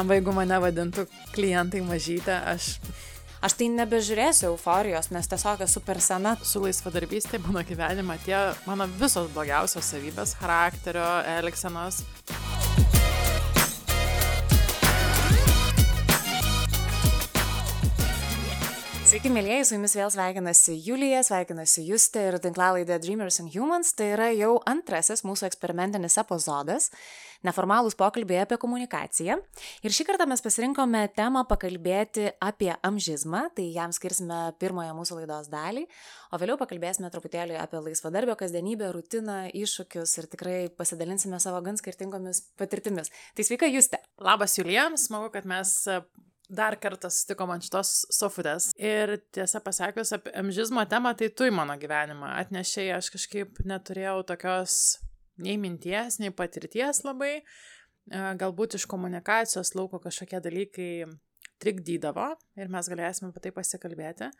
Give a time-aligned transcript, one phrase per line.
[0.00, 1.02] Blemba, jeigu mane vadintų
[1.34, 2.78] klientai mažytė, aš
[3.40, 6.36] Aš tai nebežiūrėsiu euforijos, nes tiesiog esu per sena.
[6.44, 8.36] su laisvadarbystė mano gyvenime tie
[8.66, 11.08] mano visos blogiausios savybės- charakterio,
[11.40, 12.04] elgsenos.
[19.10, 23.88] Sveiki, mėlyjeji, su jumis vėl sveikinasi Julija, sveikinasi Justė ir tinklalaidė Dreamers and Humans.
[23.98, 26.92] Tai yra jau antrasis mūsų eksperimentinis epizodas-
[27.48, 29.40] neformalūs pokalbiai apie komunikaciją.
[29.82, 35.50] Ir šį kartą mes pasirinkome temą pakalbėti apie amžizmą, tai jam skirsime pirmąją mūsų laidos
[35.50, 35.88] dalį,
[36.30, 42.42] o vėliau pakalbėsime truputėlį apie laisvadarbio kasdienybę, rutiną, iššūkius ir tikrai pasidalinsime savo gan skirtingomis
[42.56, 43.10] patirtimis.
[43.34, 43.98] Tai sveika, Justė.
[44.20, 45.88] Labas Julijams, smagu, kad mes
[46.50, 48.70] dar kartą susitikom ant šitos sofutės.
[48.80, 54.18] Ir tiesą pasakius, apie amžizmo temą, tai tu į mano gyvenimą atnešėjai, aš kažkaip neturėjau
[54.32, 54.80] tokios
[55.40, 57.40] nei minties, nei patirties labai.
[57.40, 60.92] E, Galbūt iš komunikacijos lauko kažkokie dalykai
[61.60, 64.30] trikdydavo ir mes galėsime apie tai pasikalbėti.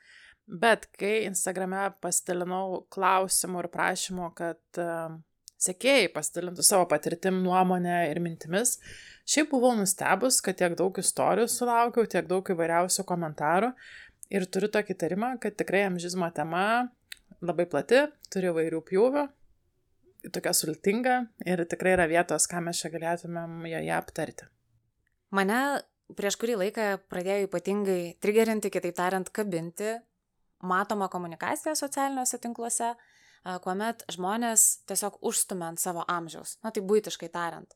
[0.61, 5.19] Bet kai Instagrame pasidalinau klausimų ir prašymų, kad uh,
[5.61, 8.79] sekėjai pasidalintų savo patirtim, nuomonę ir mintimis,
[9.29, 13.75] šiaip buvau nustebus, kad tiek daug istorijų sulaukiau, tiek daug įvairiausių komentarų
[14.33, 16.65] ir turiu tokį tarimą, kad tikrai amžizmo tema
[17.45, 19.27] labai plati, turi įvairių pjūvių,
[20.35, 24.49] tokia sultinga ir tikrai yra vietos, ką mes čia galėtumėm joje aptarti.
[25.37, 25.61] Mane
[26.19, 29.95] prieš kurį laiką pradėjo ypatingai trigerinti, kitaip tariant, kabinti
[30.67, 32.93] matoma komunikacija socialiniuose tinkluose,
[33.65, 37.73] kuomet žmonės tiesiog užstumia ant savo amžiaus, na tai būtiškai tariant.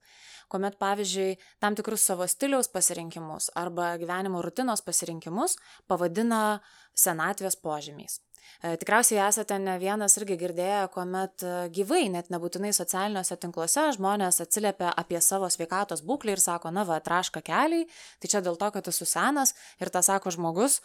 [0.53, 5.57] Kuomet, pavyzdžiui, tam tikrus savo stiliaus pasirinkimus arba gyvenimo rutinos pasirinkimus
[5.89, 6.61] pavadina
[6.95, 8.21] senatvės požymiais.
[8.63, 14.41] E, Tikriausiai esate ne vienas irgi girdėję, kuomet e, gyvai, net nebūtinai socialiniuose tinkluose, žmonės
[14.45, 17.89] atsiliepia apie savo sveikatos būklę ir sako, na va, traška keliai,
[18.23, 20.81] tai čia dėl to, kad esu senas ir tą sako žmogus,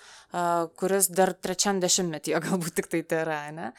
[0.79, 3.73] kuris dar trečiam dešimtmetyje galbūt tik tai tai yra, ne?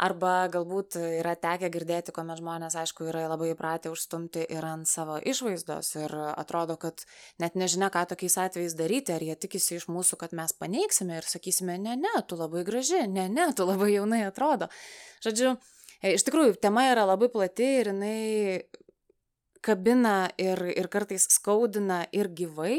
[0.00, 5.18] Arba galbūt yra tekę girdėti, kuomet žmonės, aišku, yra labai įpratę užstumti ir ant savo
[5.20, 7.04] išvaizdos ir atrodo, kad
[7.42, 11.28] net nežinia, ką tokiais atvejais daryti, ar jie tikisi iš mūsų, kad mes paneigsime ir
[11.28, 14.70] sakysime, ne, ne, tu labai graži, ne, ne, tu labai jaunai atrodo.
[15.26, 15.52] Žodžiu,
[16.00, 18.16] e, iš tikrųjų, tema yra labai plati ir jinai
[19.60, 22.78] kabina ir, ir kartais skaudina ir gyvai,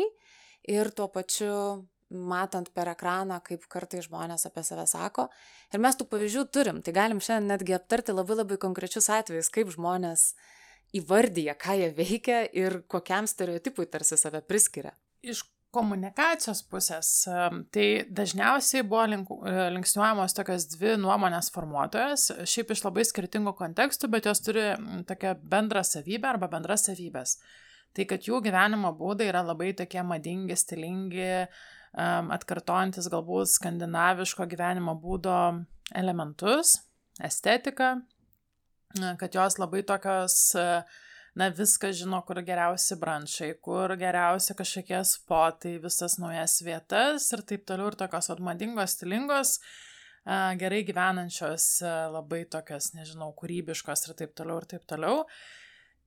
[0.66, 5.28] ir tuo pačiu matant per ekraną, kaip kartai žmonės apie save sako.
[5.72, 9.72] Ir mes tų pavyzdžių turim, tai galim šiandien netgi aptarti labai labai konkrečius atvejus, kaip
[9.74, 10.34] žmonės
[10.98, 14.94] įvardyja, ką jie veikia ir kokiam stereotipui tarsi save priskiria.
[15.24, 17.10] Iš komunikacijos pusės,
[17.72, 24.10] tai dažniausiai buvo link, e, linksniuojamos tokios dvi nuomonės formuotojas, šiaip iš labai skirtingų kontekstų,
[24.12, 24.66] bet jos turi
[25.08, 27.38] tokią bendrą savybę arba bendras savybės.
[27.96, 34.96] Tai kad jų gyvenimo būdai yra labai tokie madingi, stilingi, um, atkartojantis galbūt skandinaviško gyvenimo
[34.96, 35.36] būdo
[35.96, 36.78] elementus,
[37.20, 38.02] estetiką,
[39.00, 40.84] e, kad jos labai tokios, e,
[41.36, 47.66] na, viską žino, kur geriausi branšai, kur geriausi kažkokie spotai, visas naujas vietas ir taip
[47.66, 49.58] toliau, ir tokios atmadingos, stilingos,
[50.26, 51.82] e, gerai gyvenančios,
[52.12, 55.26] labai tokios, nežinau, kūrybiškos ir taip toliau, ir taip toliau.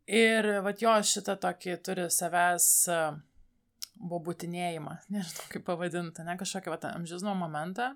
[0.04, 2.66] Ir vat jo šitą tokį turi savęs
[3.94, 7.92] bobutinėjimą, nežinau kaip pavadinti, ne kažkokį vat, amžizmo momentą.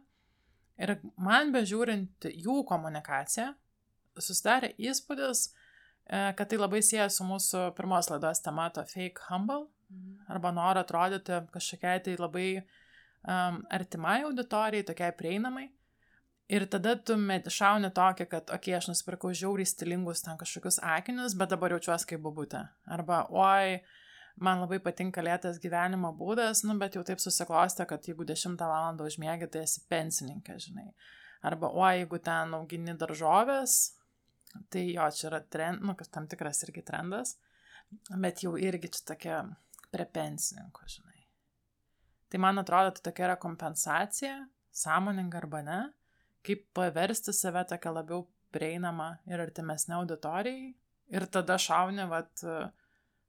[0.79, 3.51] Ir man bežiūrint jų komunikaciją,
[4.19, 5.49] susidarė įspūdis,
[6.07, 9.67] e, kad tai labai sieja su mūsų pirmos laidos tema, to fake humble,
[10.29, 15.69] arba noro atrodyti kažkokiai tai labai um, artimai auditorijai, tokiai prieinamai.
[16.49, 17.17] Ir tada tu
[17.53, 22.09] šauni tokį, kad, okei, okay, aš nusipirkau žiauriai stilingus ten kažkokius akinius, bet dabar jaučiuosi
[22.09, 22.63] kaip bubutė.
[22.89, 23.83] Arba, oi,
[24.45, 29.01] man labai patinka lėtas gyvenimo būdas, nu, bet jau taip susiklostė, kad jeigu 10 val.
[29.05, 30.89] užmėgi, tai esi pensininkė, žinai.
[31.47, 33.77] Arba, o jeigu ten augini daržovės,
[34.73, 37.37] tai jo, čia yra trend, nu, kas tam tikras irgi trendas,
[38.11, 39.43] bet jau irgi čia tokia
[39.93, 41.23] prie pensininkų, žinai.
[42.29, 44.35] Tai man atrodo, tai tokia yra kompensacija,
[44.75, 45.79] sąmoninga arba ne,
[46.45, 50.75] kaip paversti save tokią labiau prieinamą ir artimesnę auditorijai.
[51.09, 52.43] Ir tada šauni, vat,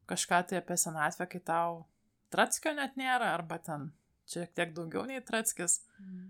[0.09, 1.79] kažką tai apie senatvę, kai tau
[2.33, 3.89] Tratskio net nėra, arba ten
[4.29, 5.79] šiek tiek daugiau nei Tratskis.
[6.01, 6.29] Mm.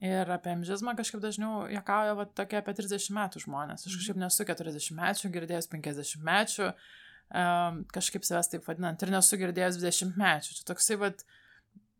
[0.00, 3.84] Ir apie amžizmą kažkaip dažniau jokauja va, tokie apie 30 metų žmonės.
[3.84, 9.36] Aš kažkaip nesu 40 metų, girdėjęs 50 metų, um, kažkaip savęs taip vadinant, ir nesu
[9.42, 10.54] girdėjęs 20 metų.
[10.56, 11.12] Čia toksai, va,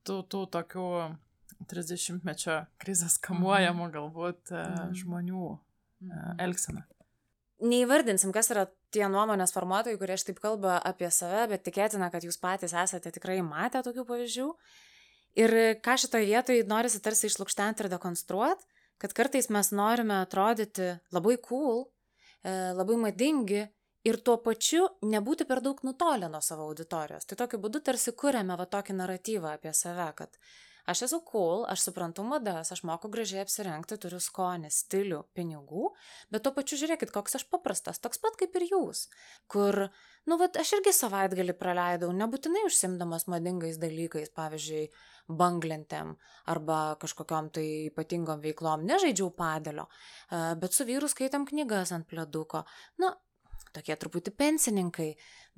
[0.08, 0.86] tų, tų tokių
[1.68, 6.86] 30 mečio krizės kamuojamų galbūt uh, žmonių uh, elgsena.
[7.60, 8.64] Neįvardinsim, kas yra
[8.94, 13.12] tie nuomonės formuotojai, kurie aš taip kalba apie save, bet tikėtina, kad jūs patys esate
[13.14, 14.48] tikrai matę tokių pavyzdžių.
[15.38, 18.66] Ir ką šitoje vietoje norisi tarsi išlūkštenti ir dekonstruoti,
[19.00, 21.86] kad kartais mes norime atrodyti labai cool,
[22.42, 23.62] e, labai madingi
[24.04, 27.28] ir tuo pačiu nebūti per daug nutolę nuo savo auditorijos.
[27.28, 30.36] Tai tokiu būdu tarsi kuriame va tokį naratyvą apie save, kad
[30.88, 35.90] aš esu cool, aš suprantu madas, aš moku gražiai apsirengti, turiu skonį, stilių, pinigų,
[36.32, 39.06] bet tuo pačiu žiūrėkit, koks aš paprastas, toks pat kaip ir jūs,
[39.50, 39.86] kur,
[40.30, 44.84] nu, va, aš irgi savaitgalį praleidau, nebūtinai užsimdamas madingais dalykais, pavyzdžiui,
[45.30, 46.16] banglentėm
[46.50, 49.86] arba kažkokiam tai ypatingom veiklom, nežaidžiau padelio,
[50.30, 52.64] bet su vyru skaitėm knygas ant pleduko.
[52.98, 53.14] Na,
[53.74, 55.08] tokie truputį pensininkai,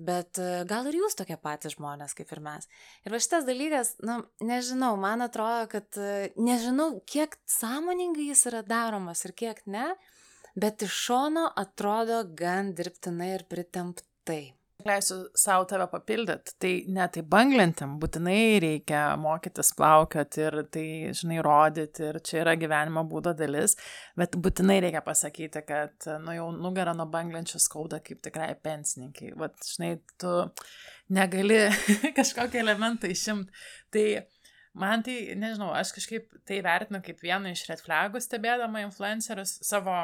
[0.00, 2.69] bet e, gal ir jūs tokie patys žmonės kaip ir mes.
[3.06, 8.64] Ir va šitas dalykas, na, nežinau, man atrodo, kad e, nežinau, kiek sąmoningai jis yra
[8.67, 9.93] daromas ir kiek ne,
[10.55, 14.43] bet iš šono atrodo gan dirbtinai ir pritemptai.
[14.88, 16.55] Leisiu savo tave papildyti.
[16.62, 20.87] Tai ne, tai banglentėm būtinai reikia mokytis plaukioti ir tai,
[21.19, 23.76] žinai, rodyti ir čia yra gyvenimo būdo dalis,
[24.19, 29.32] bet būtinai reikia pasakyti, kad, nu, jau nugarą nuo banglenčių skauda kaip tikrai pensininkai.
[29.38, 30.34] Vat, žinai, tu
[31.12, 31.64] negali
[32.19, 33.52] kažkokį elementą išimti.
[33.93, 34.06] Tai
[34.79, 39.96] man tai, nežinau, aš kažkaip tai vertinu kaip vieną iš red flagų stebėdama influencerius savo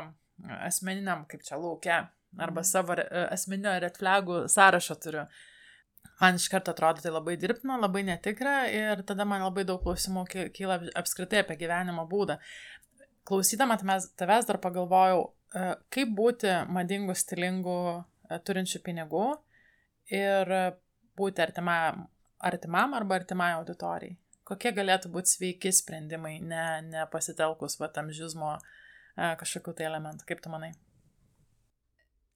[0.62, 2.04] asmeniniam, kaip čia laukia
[2.36, 5.24] arba savo e, asmeninio red flagų sąrašą turiu.
[6.18, 10.24] Man iš karto atrodo tai labai dirbtina, labai netikra ir tada man labai daug klausimų
[10.54, 12.38] kyla apskritai apie gyvenimo būdą.
[13.28, 17.80] Klausydama tavęs dar pagalvojau, e, kaip būti madingu, stilingu,
[18.28, 19.26] e, turinčiu pinigų
[20.14, 20.54] ir
[21.18, 22.06] būti artimam,
[22.38, 24.16] artimam arba artimai auditorijai.
[24.48, 28.56] Kokie galėtų būti sveiki sprendimai, ne, ne pasitelkus va tam žizmo
[29.18, 30.24] kažkokiu tai elementu.
[30.24, 30.72] Kaip tu manai?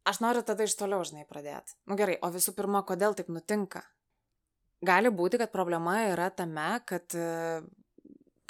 [0.09, 1.77] Aš noriu tada iš toliau, žinai, pradėti.
[1.87, 3.85] Na nu, gerai, o visų pirma, kodėl taip nutinka?
[4.83, 7.63] Gali būti, kad problema yra tame, kad e,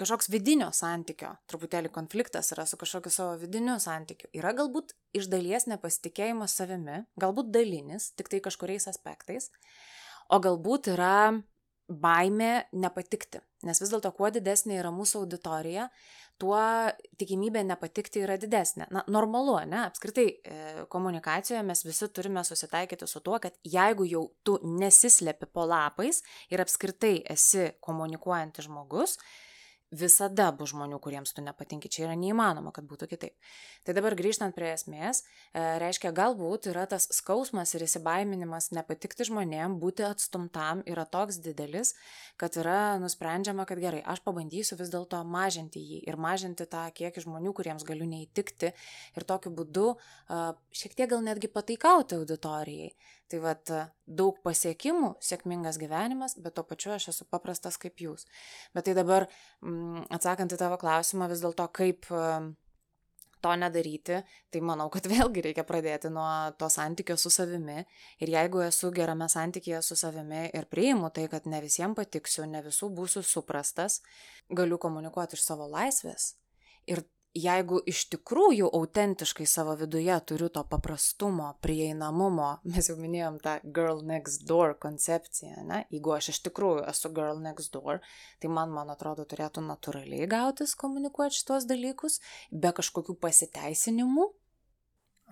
[0.00, 4.30] kažkoks vidinio santykio, truputėlį konfliktas yra su kažkokiu savo vidiniu santykiu.
[4.38, 9.50] Yra galbūt iš dalies nepasitikėjimas savimi, galbūt dalinis, tik tai kažkuriais aspektais,
[10.32, 11.36] o galbūt yra
[11.92, 13.42] baimė nepatikti.
[13.68, 15.90] Nes vis dėlto, kuo didesnė yra mūsų auditorija,
[16.42, 16.58] tuo
[17.20, 18.88] tikimybė nepatikti yra didesnė.
[18.94, 19.84] Na, normalu, ne?
[19.86, 20.56] Apskritai e,
[20.90, 26.64] komunikacijoje mes visi turime susitaikyti su tuo, kad jeigu jau tu nesislepi po lapais ir
[26.64, 29.18] apskritai esi komunikuojantis žmogus,
[29.92, 31.90] visada bus žmonių, kuriems tu nepatinki.
[31.92, 33.36] Čia yra neįmanoma, kad būtų kitaip.
[33.86, 35.22] Tai dabar grįžtant prie esmės,
[35.52, 41.94] e, reiškia, galbūt yra tas skausmas ir įsibaiminimas nepatikti žmonėm, būti atstumtam yra toks didelis,
[42.40, 47.26] kad yra nusprendžiama, kad gerai, aš pabandysiu vis dėlto mažinti jį ir mažinti tą kiekį
[47.26, 49.88] žmonių, kuriems galiu neįtikti ir tokiu būdu
[50.72, 52.92] šiek tiek gal netgi pataikauti auditorijai.
[53.32, 53.70] Tai vad
[54.04, 58.26] daug pasiekimų, sėkmingas gyvenimas, bet tuo pačiu aš esu paprastas kaip jūs.
[58.76, 59.24] Bet tai dabar,
[59.64, 62.10] mm, atsakant į tavo klausimą, vis dėlto kaip
[63.42, 64.20] to nedaryti,
[64.52, 66.26] tai manau, kad vėlgi reikia pradėti nuo
[66.58, 67.80] to santykio su savimi.
[68.22, 72.62] Ir jeigu esu gerame santykėje su savimi ir priimu tai, kad ne visiems patiksiu, ne
[72.62, 74.00] visų būsiu suprastas,
[74.50, 76.34] galiu komunikuoti iš savo laisvės.
[76.86, 77.02] Ir
[77.34, 84.02] jeigu iš tikrųjų autentiškai savo viduje turiu to paprastumo, prieinamumo, mes jau minėjom tą girl
[84.06, 85.82] next door koncepciją, ne?
[85.92, 88.02] jeigu aš iš tikrųjų esu girl next door,
[88.42, 92.20] tai man, man atrodo, turėtų natūraliai gautis komunikuoti šitos dalykus,
[92.52, 94.28] be kažkokių pasiteisinimų.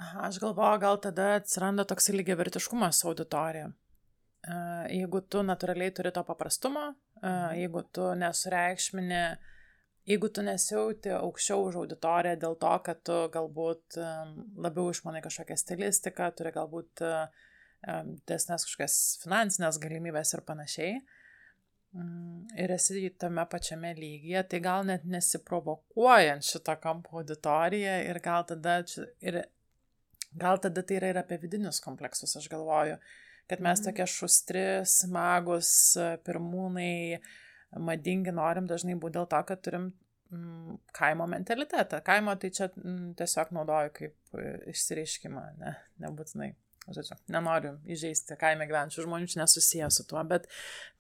[0.01, 3.69] Aha, aš galvoju, gal tada atsiranda toks lygiavertiškumas auditorija.
[4.41, 4.55] E,
[4.97, 7.59] jeigu tu natūraliai turi to paprastumo, mhm.
[7.61, 9.57] jeigu tu nesureikšmini uh,
[10.09, 14.01] jeigu tu nesijauti aukščiau už auditoriją dėl to, kad tu galbūt
[14.57, 17.05] labiau išmanai kažkokią stilistiką, turi galbūt
[18.29, 20.99] desnes kažkokias finansinės galimybės ir panašiai,
[21.95, 28.45] mm, ir esi tame pačiame lygyje, tai gal net nesiprovokuojant šito kampo auditoriją ir gal
[28.49, 28.81] tada,
[29.21, 29.43] ir
[30.37, 32.99] gal tada tai yra ir apie vidinius kompleksus, aš galvoju,
[33.51, 33.89] kad mes mhm.
[33.89, 35.73] tokie šustri, smagus,
[36.27, 37.21] pirmūnai,
[37.79, 39.91] madingi norim dažnai būti dėl to, kad turim
[40.33, 42.01] mm, kaimo mentalitetą.
[42.07, 46.53] Kaimo tai čia mm, tiesiog naudoju kaip e, išsireiškimą, ne, nebūtinai.
[46.91, 50.49] Žodžiu, nenoriu įžeisti kaime gyvenčių žmonių, čia nesusiję su tuo, bet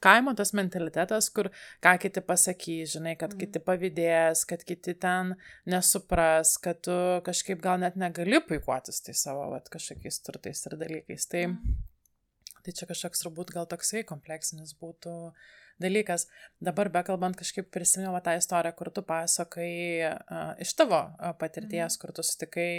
[0.05, 1.49] kaimo tas mentalitetas, kur
[1.83, 3.41] ką kiti pasakys, žinai, kad mm.
[3.41, 5.33] kiti pavydės, kad kiti ten
[5.73, 6.95] nesupras, kad tu
[7.27, 11.27] kažkaip gal net negali puikuotis tai savo vat, kažkokiais turtais ir dalykais.
[11.33, 12.61] Tai, mm.
[12.61, 15.50] tai čia kažkoks turbūt gal toksai kompleksinis būtų uh,
[15.83, 16.27] dalykas.
[16.63, 19.73] Dabar bekalbant kažkaip prisiminiau tą istoriją, kur tu pasakai
[20.09, 22.01] uh, iš tavo uh, patirties, mm.
[22.03, 22.73] kur tu sutikai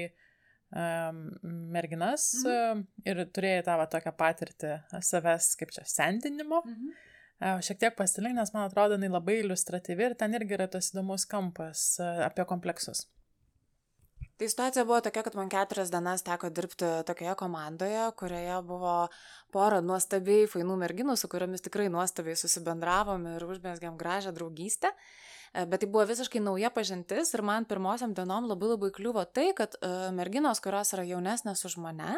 [0.71, 2.85] merginas mhm.
[3.03, 4.69] ir turėjai tą va, tokią patirtį
[5.03, 6.61] savęs, kaip čia, sendinimo.
[6.63, 6.93] Mhm.
[7.65, 11.25] Šiek tiek pasilink, nes man atrodo, jinai labai iliustratyvi ir ten irgi yra tas įdomus
[11.27, 13.03] kampas apie kompleksus.
[14.41, 18.93] Tai situacija buvo tokia, kad man keturias dienas teko dirbti tokioje komandoje, kurioje buvo
[19.53, 24.89] pora nuostabiai fainų merginų, su kuriomis tikrai nuostabiai susibendravom ir užmėsgiam gražią draugystę.
[25.53, 29.51] E, bet tai buvo visiškai nauja pažintis ir man pirmosiam dienom labai labai kliuvo tai,
[29.53, 32.17] kad e, merginos, kurios yra jaunesnės už mane,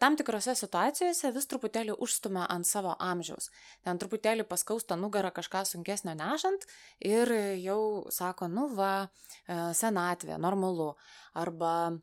[0.00, 3.48] tam tikrose situacijose vis truputėlį užstumia ant savo amžiaus.
[3.86, 6.66] Ten truputėlį paskausta nugarą kažką sunkesnio nešant
[7.00, 7.32] ir
[7.62, 7.80] jau
[8.12, 9.08] sako, nu va,
[9.48, 10.92] senatvė, normalu.
[11.38, 11.96] Arba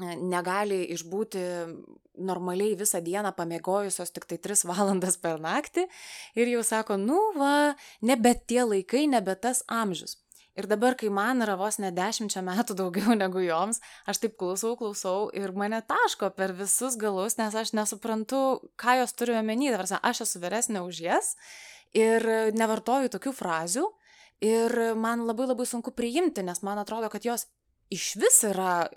[0.00, 1.42] negali išbūti
[2.20, 5.86] normaliai visą dieną pamiegojusios tik tai 3 valandas per naktį
[6.40, 10.16] ir jau sako, nu va, nebe tie laikai, nebe tas amžius.
[10.58, 13.78] Ir dabar, kai man yra vos ne dešimčia metų daugiau negu joms,
[14.10, 18.42] aš taip klausau, klausau ir mane taško per visus galus, nes aš nesuprantu,
[18.80, 19.70] ką jos turi omeny.
[19.70, 21.34] Aš esu vyresnė už jas
[21.94, 22.26] ir
[22.56, 23.86] nevartoju tokių frazių
[24.40, 27.46] ir man labai labai sunku priimti, nes man atrodo, kad jos
[27.92, 28.88] iš vis yra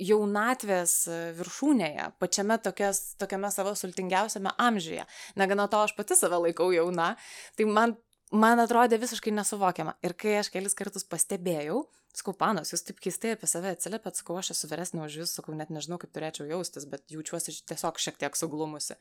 [0.00, 0.94] jaunatvės
[1.36, 5.04] viršūnėje, pačiame tokias, tokiame savo sultingiausiame amžiuje.
[5.40, 7.12] Negana to, aš pati save laikau jauna,
[7.58, 7.96] tai man,
[8.30, 9.96] man atrodė visiškai nesuvokiama.
[10.06, 11.82] Ir kai aš kelis kartus pastebėjau,
[12.16, 15.54] sakau, panos, jūs taip keistai apie save atsiliepėt, sakau, aš esu vyresnė už jūs, sakau,
[15.56, 18.98] net nežinau, kaip turėčiau jaustis, bet jaučiuosi tiesiog šiek tiek suglumusi.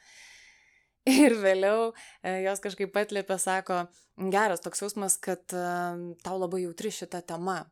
[1.09, 3.85] Ir vėliau e, jos kažkaip atlėpė, sako,
[4.33, 5.65] geras toks jausmas, kad e,
[6.25, 7.63] tau labai jautri šita tema,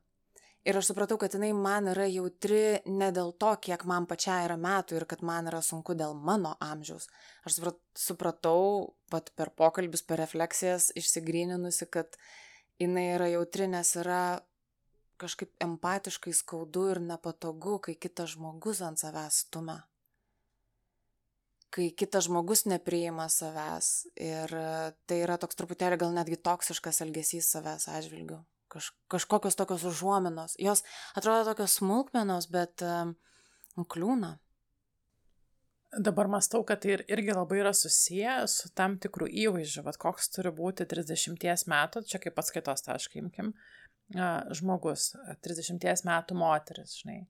[0.66, 4.58] Ir aš supratau, kad jinai man yra jautri ne dėl to, kiek man pačiai yra
[4.60, 7.08] metų ir kad man yra sunku dėl mano amžiaus.
[7.48, 7.62] Aš
[7.96, 12.18] supratau, pat per pokalbius, per refleksijas išsigryninusi, kad
[12.84, 14.24] jinai yra jautri, nes yra
[15.22, 19.80] kažkaip empatiškai skaudu ir nepatogu, kai kitas žmogus ant savęs stumia.
[21.72, 23.94] Kai kitas žmogus nepriima savęs.
[24.20, 24.52] Ir
[25.08, 30.55] tai yra toks truputėlį gal netgi toksiškas elgesys savęs atžvilgiu kaž, kažkokios tokios užuominos.
[30.59, 30.83] Jos
[31.15, 33.15] atrodo tokios smulkmenos, bet um,
[33.77, 34.38] kliūna.
[35.98, 40.30] Dabar mastau, kad tai ir, irgi labai yra susiję su tam tikrų įvaizdžių, vad koks
[40.36, 43.54] turi būti 30 metų, čia kaip atskaitos taškai imkim,
[44.60, 45.10] žmogus,
[45.46, 47.24] 30 metų moteris, žinai.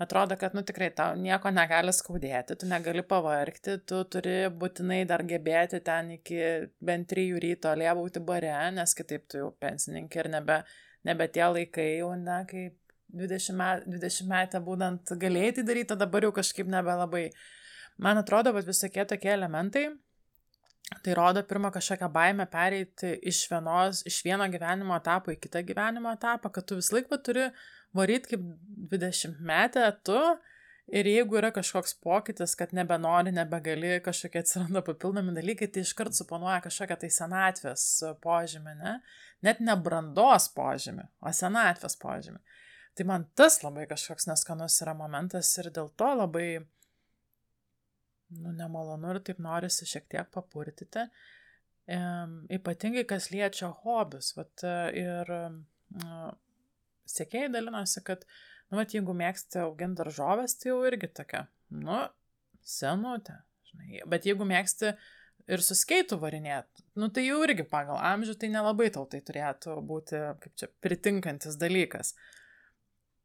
[0.00, 5.22] Atrodo, kad, nu tikrai, tau nieko negali skaudėti, tu negali pavarkti, tu turi būtinai dar
[5.22, 6.38] gebėti ten iki
[6.82, 10.56] bent trijų ryto liebauti bare, nes kitaip tu jau pensininkė ir nebe,
[11.06, 12.64] nebe tie laikai jau, ne, kai
[13.14, 17.28] 20, met, 20 metę būdant galėjai tai daryti, o dabar jau kažkaip nebelabai.
[18.02, 19.84] Man atrodo, kad visokie tokie elementai,
[21.04, 26.12] tai rodo pirmą kažkokią baimę pereiti iš, vienos, iš vieno gyvenimo etapo į kitą gyvenimo
[26.14, 27.48] etapą, kad tu vis laik turi
[27.94, 28.44] varyti kaip
[28.92, 30.18] 20 metę tu
[30.92, 36.60] ir jeigu yra kažkoks pokytis, kad nebenori, nebegali, kažkokie atsiranda papildomi dalykai, tai iškart suponuoja
[36.66, 37.86] kažkokią tai senatvės
[38.24, 38.98] požymį, ne?
[39.46, 42.40] net ne brandos požymį, o senatvės požymį.
[42.94, 46.48] Tai man tas labai kažkoks neskanus yra momentas ir dėl to labai,
[48.32, 51.06] nu, nemalonu ir taip norisi šiek tiek papurtyti.
[51.84, 52.00] E,
[52.56, 54.32] ypatingai kas liečia hobius.
[54.38, 54.64] Vat,
[54.96, 55.42] ir e,
[57.10, 58.24] sėkėjai dalinosi, kad,
[58.70, 62.00] nu, vat, jeigu mėgsti auginti daržovės, tai jau irgi tokia, nu,
[62.64, 63.36] senutė,
[63.70, 64.00] žinai.
[64.10, 64.94] Bet jeigu mėgsti
[65.52, 69.76] ir su skeitu varinėti, nu, tai jau irgi pagal amžių tai nelabai tau tai turėtų
[69.84, 72.14] būti, kaip čia, pritinkantis dalykas.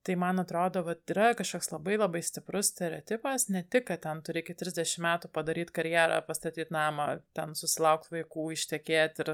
[0.08, 4.40] Tai man atrodo, kad yra kažkoks labai labai stiprus stereotipas, ne tik, kad ten turi
[4.40, 9.34] iki 30 metų padaryti karjerą, pastatyti namą, ten susilaukti vaikų, ištekėti ir,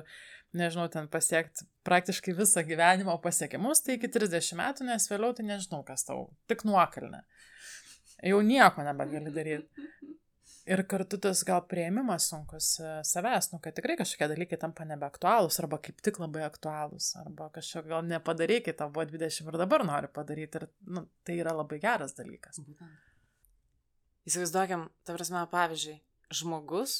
[0.58, 5.84] nežinau, ten pasiekti praktiškai visą gyvenimo pasiekimus, tai iki 30 metų, nes vėliau tai nežinau,
[5.86, 7.22] kas tau, tik nuokalne.
[8.26, 9.88] Jau nieko nebegali daryti.
[10.66, 15.60] Ir kartu tas gal prieimimas sunkus e, savęs, nu, kad tikrai kažkokie dalykai tampa nebeaktualūs,
[15.62, 19.84] arba kaip tik labai aktualūs, arba kažko gal nepadarai, kai tau buvo 20 ir dabar
[19.86, 22.58] nori padaryti, ir nu, tai yra labai geras dalykas.
[24.26, 26.00] Įsivaizduokiam, ta prasme, pavyzdžiui,
[26.34, 26.96] žmogus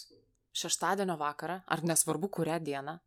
[0.54, 3.00] šeštadienio vakarą, ar nesvarbu kurią dieną,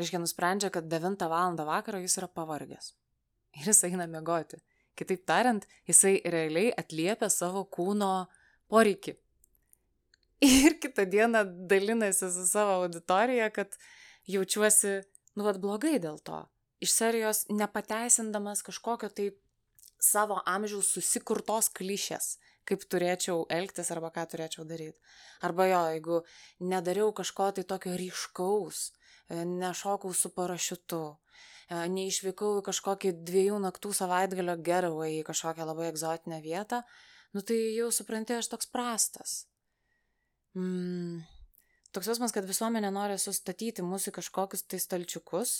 [0.00, 1.58] reiškia, nusprendžia, kad 9 val.
[1.68, 2.94] vakaro jis yra pavargęs.
[3.60, 4.62] Ir jis eina miegoti.
[4.96, 8.10] Kitaip tariant, jisai realiai atliepia savo kūno
[8.72, 9.18] poreikį
[10.46, 13.76] ir kitą dieną dalinasi su savo auditorija, kad
[14.26, 15.00] jaučiuosi,
[15.36, 16.44] nu, vad blogai dėl to.
[16.84, 19.30] Iš serijos nepateisindamas kažkokio tai
[20.04, 22.34] savo amžiaus susikurtos klišės,
[22.68, 25.00] kaip turėčiau elgtis arba ką turėčiau daryti.
[25.44, 26.20] Arba jo, jeigu
[26.72, 28.84] nedariau kažko tai tokio ryškaus,
[29.28, 31.02] e, nešokau su parašiutu,
[31.68, 36.82] e, neišvykau į kažkokį dviejų naktų savaitgalio getaway į kažkokią labai egzotinę vietą,
[37.32, 39.44] nu tai jau supranti, aš toks prastas.
[40.54, 41.24] Mm,
[41.94, 45.54] toks jausmas, kad visuomenė nori sustatyti mūsų kažkokius tai stalčiukus,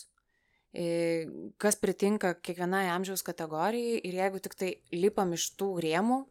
[1.62, 6.24] kas pritinka kiekvienai amžiaus kategorijai ir jeigu tik tai lipam iš tų rėmų,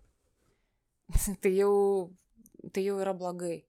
[1.43, 1.75] tai jau,
[2.71, 3.61] tai jau yra blogai.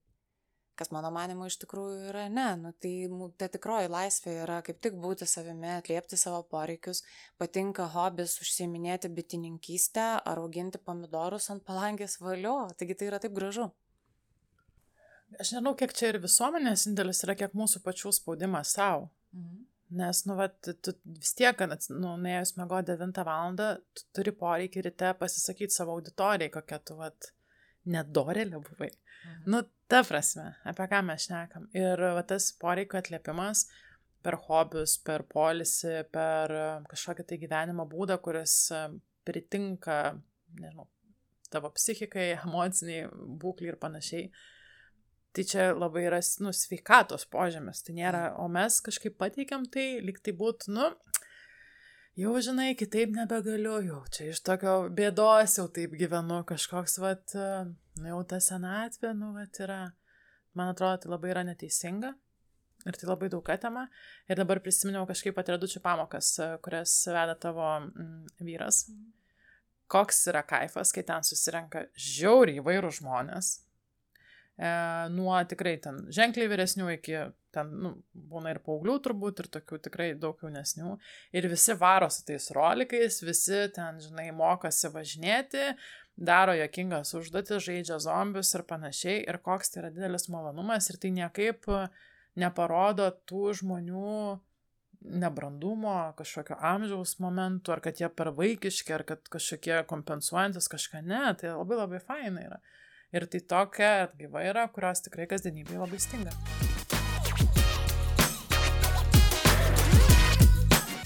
[0.75, 3.07] Kas mano manimo iš tikrųjų yra ne, nu, tai
[3.39, 7.05] ta tikroji laisvė yra kaip tik būti savimi, atliepti savo poreikius,
[7.39, 13.71] patinka hobis užsieminėti bitininkystę ar auginti pomidorus ant palangės valio, taigi tai yra taip gražu.
[15.41, 19.11] Aš nežinau, kiek čia ir visuomenės indėlis yra, kiek mūsų pačių spaudimas savo.
[19.37, 19.63] Mhm.
[19.95, 21.61] Nes, nu, va, tu vis tiek,
[21.93, 23.57] nu, nuėjus mėgo 9 val.
[23.95, 27.13] tu turi poreikį ryte pasisakyti savo auditorijai, kokia tu, va,
[27.85, 28.91] nedorėlė buvai.
[28.91, 29.45] Mhm.
[29.53, 31.69] Nu, ta prasme, apie ką mes šnekam.
[31.77, 33.69] Ir va, tas poreikio atliepimas
[34.25, 38.83] per hobius, per polisį, per e, kažkokį tai gyvenimo būdą, kuris e,
[39.29, 39.99] pritinka,
[40.61, 40.89] nežinau,
[41.53, 44.31] tavo psichikai, emociniai būkliai ir panašiai.
[45.35, 48.37] Tai čia labai yra, nu, sveikatos požymis, tai nėra, mhm.
[48.45, 50.91] o mes kažkaip pateikiam tai, lyg tai būtų, nu,
[52.21, 57.35] jau žinai, kitaip nebegaliu, jau čia iš tokio bėdos jau taip gyvenu, kažkoks, vat,
[57.99, 59.81] nu jau ta senatvė, nu, vat yra,
[60.55, 62.15] man atrodo, tai labai yra neteisinga.
[62.85, 63.87] Ir tai labai daug atema.
[64.29, 68.83] Ir dabar prisiminiau kažkaip atredučių pamokas, kurias veda tavo mm, vyras.
[69.89, 73.55] Koks yra kaifas, kai ten susirenka žiauriai įvairių žmonės.
[74.55, 74.69] E,
[75.11, 77.17] nuo tikrai ten ženkliai vyresnių iki
[77.55, 80.95] ten, nu, būna ir paauglių turbūt, ir tokių tikrai daug jaunesnių.
[81.35, 85.73] Ir visi varo su tais rolikais, visi ten, žinai, mokosi važinėti,
[86.15, 89.21] daro jokingas užduotis, žaidžia zombius ir panašiai.
[89.27, 91.67] Ir koks tai yra didelis malonumas ir tai niekaip
[92.39, 94.19] neparodo tų žmonių
[95.05, 101.27] nebrandumo, kažkokio amžiaus momentų, ar kad jie per vaikiški, ar kad kažkokie kompensuojantis kažką, ne,
[101.41, 102.61] tai labai labai faina yra.
[103.15, 106.33] Ir tai tokia atgyva yra, kurios tikrai kasdienybėje labai stinga.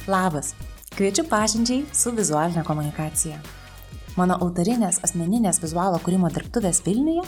[0.09, 0.55] Labas,
[0.95, 3.43] kviečiu pažinčiai su vizualinė komunikacija.
[4.17, 7.27] Mano autorinės asmeninės vizualo kūrimo dirbtuvės Vilniuje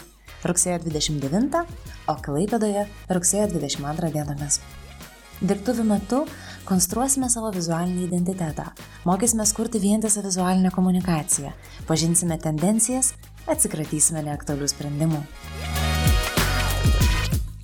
[0.48, 1.60] rugsėjo 29,
[2.08, 4.62] o Klaipėdoje rugsėjo 22 dienomis.
[5.44, 6.24] Dirbtuvių metu
[6.68, 8.66] konstruosime savo vizualinį identitetą,
[9.08, 11.52] mokysime kurti vientisą vizualinę komunikaciją,
[11.88, 13.12] pažinsime tendencijas,
[13.52, 15.20] atsikratysime neaktualių sprendimų.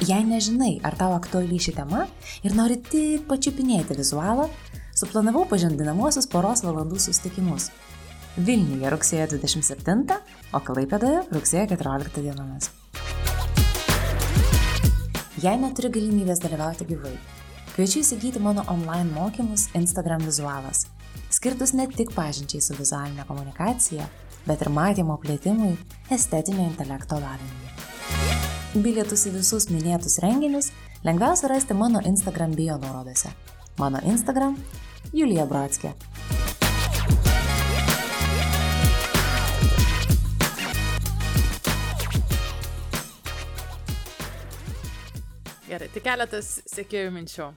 [0.06, 2.04] Jei nežinai, ar tau aktuali ši tema
[2.46, 4.44] ir nori tik pačiupinėti vizualą,
[4.94, 7.70] suplanavau pažindinamosius poros valandų susitikimus.
[8.36, 10.18] Vilniuje rugsėjo 27,
[10.52, 12.68] o Klaipėdoje rugsėjo 14 dienomis.
[15.40, 17.14] Jei neturi galimybės dalyvauti gyvai,
[17.72, 20.86] kviečiu įsigyti mano online mokymus Instagram vizualas,
[21.32, 24.06] skirtus ne tik pažinčiai su vizualinė komunikacija,
[24.46, 25.74] bet ir matymo plėtimui,
[26.14, 28.82] estetinio intelekto lavinimui.
[28.84, 30.70] Bilietus į visus minėtus renginius
[31.06, 33.32] lengviausia rasti mano Instagram bio nuorodose.
[33.78, 34.56] Mano Instagram
[35.12, 35.94] Julija Bratskė.
[45.66, 47.48] Gerai, tik keletas sėkėjų minčių.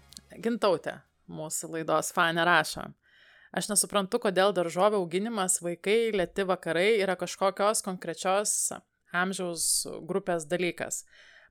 [0.41, 0.95] Gintautė,
[1.29, 2.87] mūsų laidos fane rašo.
[3.49, 8.53] Aš nesuprantu, kodėl daržovė auginimas, vaikai, lėti vakarai yra kažkokios konkrečios
[9.15, 11.03] amžiaus grupės dalykas.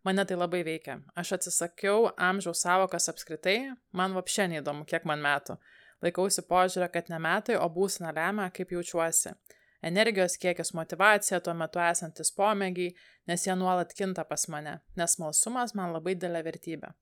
[0.07, 1.01] Mane tai labai veikia.
[1.19, 5.59] Aš atsisakiau amžiaus savokas apskritai, man vapšė neįdomu, kiek man metų.
[6.07, 9.35] Laikausi požiūrę, kad ne metai, o būsina lemia, kaip jaučiuosi.
[9.83, 12.95] Energijos kiekis, motivacija, tuo metu esantis pomėgiai,
[13.31, 16.95] nes jie nuolat kinta pas mane, nes malsumas man labai didelė vertybė.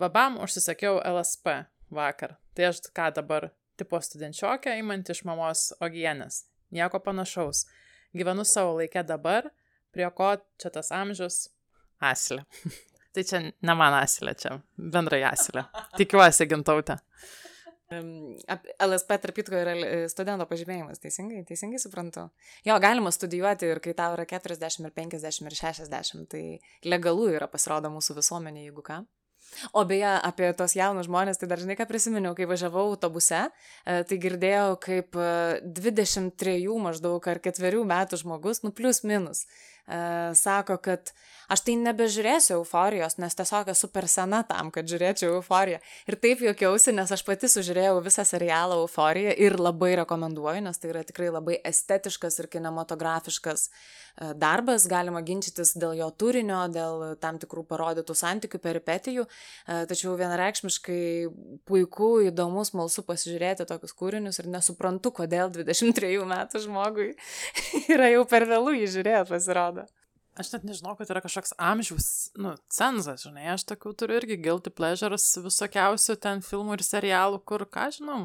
[0.00, 1.58] Vabam užsisakiau LSP
[1.92, 2.36] vakar.
[2.56, 6.44] Tai aš ką dabar, tipo studenčiokė, įmanti iš mamos ogienės.
[6.74, 7.64] Nieko panašaus.
[8.14, 9.50] Gyvenu savo laikę dabar,
[9.94, 11.48] prie ko čia tas amžius
[12.02, 12.44] asilė.
[13.14, 15.66] tai čia ne man asilė, čia bendrai asilė.
[15.98, 16.98] Tikiuosi, gintautė.
[17.92, 22.24] LSP tarp kitko yra e, studento pažymėjimas, teisingai, teisingai suprantu.
[22.66, 26.42] Jo, galima studijuoti ir kai tau yra 40 ir 50 ir 60, tai
[26.88, 29.02] legalu yra pasirodo mūsų visuomenė, jeigu ką.
[29.72, 33.44] O beje, apie tos jaunus žmonės, tai dažnai ką prisiminiau, kai važiavau autobuse,
[33.84, 35.18] e, tai girdėjau, kaip
[35.78, 39.44] 23 e, maždaug ar 4 metų žmogus, nu plus minus,
[40.34, 41.12] sako, kad
[41.52, 45.80] aš tai nebežiūrėsiu euforijos, nes tiesiog esu per sena tam, kad žiūrėčiau euforiją.
[46.08, 50.92] Ir taip juokiausi, nes aš pati sužiūrėjau visą serialą euforiją ir labai rekomenduoju, nes tai
[50.92, 57.38] yra tikrai labai estetiškas ir kinematografiškas e, darbas, galima ginčytis dėl jo turinio, dėl tam
[57.42, 61.02] tikrų parodytų santykių, peripetijų, e, tačiau vienareikšmiškai
[61.68, 67.10] puiku, įdomu, smalsu pasižiūrėti tokius kūrinius ir nesuprantu, kodėl 23 metų žmogui
[67.94, 69.73] yra jau per vėlų jį žiūrėti, pasirodo.
[70.34, 72.06] Aš net nežinau, kad yra kažkoks amžiaus,
[72.42, 77.62] nu, cenzas, žinai, aš tokių turiu irgi guilty pleasures visokiausių ten filmų ir serialų, kur,
[77.70, 78.24] ką žinau,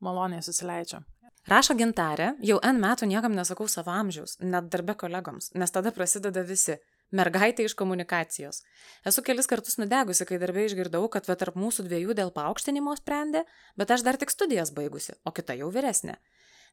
[0.00, 1.02] maloniai susileidžia.
[1.50, 6.44] Rašo gintarė, jau N metų niekam nesakau savo amžiaus, net darbe kolegoms, nes tada prasideda
[6.46, 6.78] visi.
[7.12, 8.62] Mergaitė iš komunikacijos.
[9.04, 13.42] Esu kelis kartus nudegusi, kai darbė išgirdau, kad tarp mūsų dviejų dėl paaukštinimo sprendė,
[13.76, 16.16] bet aš dar tik studijas baigusi, o kita jau vyresnė.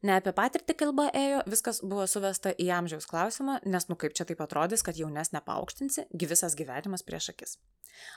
[0.05, 4.23] Ne apie patirtį kalba ėjo, viskas buvo suvesta į amžiaus klausimą, nes nu kaip čia
[4.29, 7.57] taip atrodys, kad jaunesnė paaukštinsi, gi visas gyvenimas prieš akis.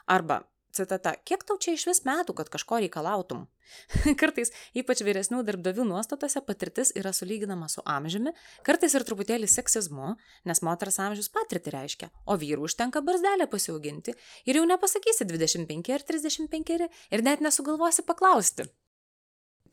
[0.06, 3.48] Arba, citata, kiek tau čia iš vis metų, kad kažko reikalautum?
[4.20, 8.30] kartais, ypač vyresnių darbdavių nuostatose, patirtis yra sulyginama su amžiumi,
[8.66, 10.14] kartais ir truputėlį seksizmu,
[10.46, 14.14] nes moters amžius patirtį reiškia, o vyrų užtenka barzdelę pasiauginti
[14.46, 18.70] ir jau nepasakysi 25 ar 35 ir net nesugalvosi paklausti,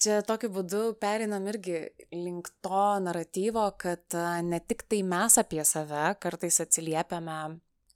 [0.02, 1.82] čia tokiu būdu perinam irgi
[2.16, 7.40] link to naratyvo, kad ne tik tai mes apie save kartais atsiliepiame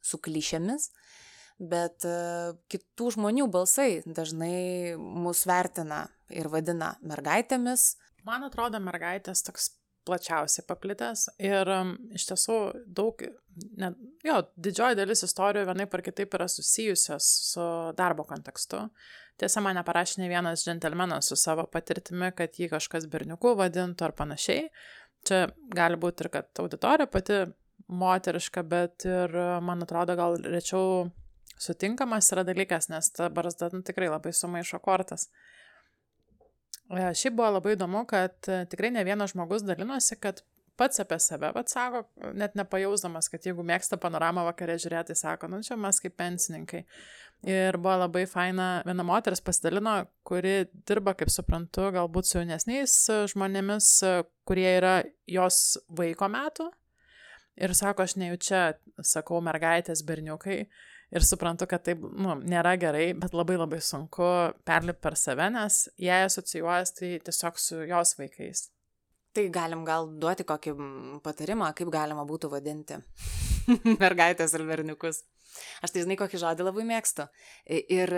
[0.04, 0.90] su klišėmis,
[1.64, 2.06] bet
[2.72, 7.94] kitų žmonių balsai dažnai mus vertina ir vadina mergaitėmis.
[8.28, 9.72] Man atrodo, mergaitės toks
[10.08, 11.70] plačiausiai paplitęs ir
[12.16, 12.58] iš tiesų
[12.96, 13.22] daug,
[13.80, 13.94] ne,
[14.26, 18.84] jo, didžioji dalis istorijų vienaip ar kitaip yra susijusios su darbo kontekstu.
[19.42, 24.14] Tiesa, man neparašė ne vienas džentelmenas su savo patirtimi, kad jį kažkas berniuku vadintų ar
[24.18, 24.68] panašiai.
[25.26, 27.40] Čia gali būti ir kad auditorija pati
[27.88, 29.34] moteriška, bet ir,
[29.66, 31.08] man atrodo, gal rečiau
[31.60, 35.30] sutinkamas yra dalykas, nes ta barzda nu, tikrai labai sumaišo kortas.
[36.92, 40.44] E, šiaip buvo labai įdomu, kad tikrai ne vienas žmogus dalinosi, kad
[40.80, 42.04] pats apie save, vad sako,
[42.38, 46.84] net nepajausdamas, kad jeigu mėgsta panoramą vakarė žiūrėti, tai sako, nu čia mes kaip pensininkai.
[47.44, 52.96] Ir buvo labai faina, viena moteris pasidalino, kuri dirba, kaip suprantu, galbūt su jaunesniais
[53.34, 53.90] žmonėmis,
[54.48, 54.96] kurie yra
[55.28, 55.60] jos
[55.92, 56.70] vaiko metų.
[57.60, 58.64] Ir sako, aš nejaučia,
[59.06, 60.64] sakau, mergaitės berniukai.
[61.14, 64.26] Ir suprantu, kad tai nu, nėra gerai, bet labai labai sunku
[64.66, 68.64] perlipti per save, nes jei asocijuojas tai tiesiog su jos vaikais.
[69.34, 70.76] Tai galim gal duoti kokį
[71.26, 73.00] patarimą, kaip galima būtų vadinti
[74.04, 75.24] mergaitės ir berniukus.
[75.86, 77.26] Aš tai žinai, kokį žodį labai mėgstu.
[77.66, 78.14] Ir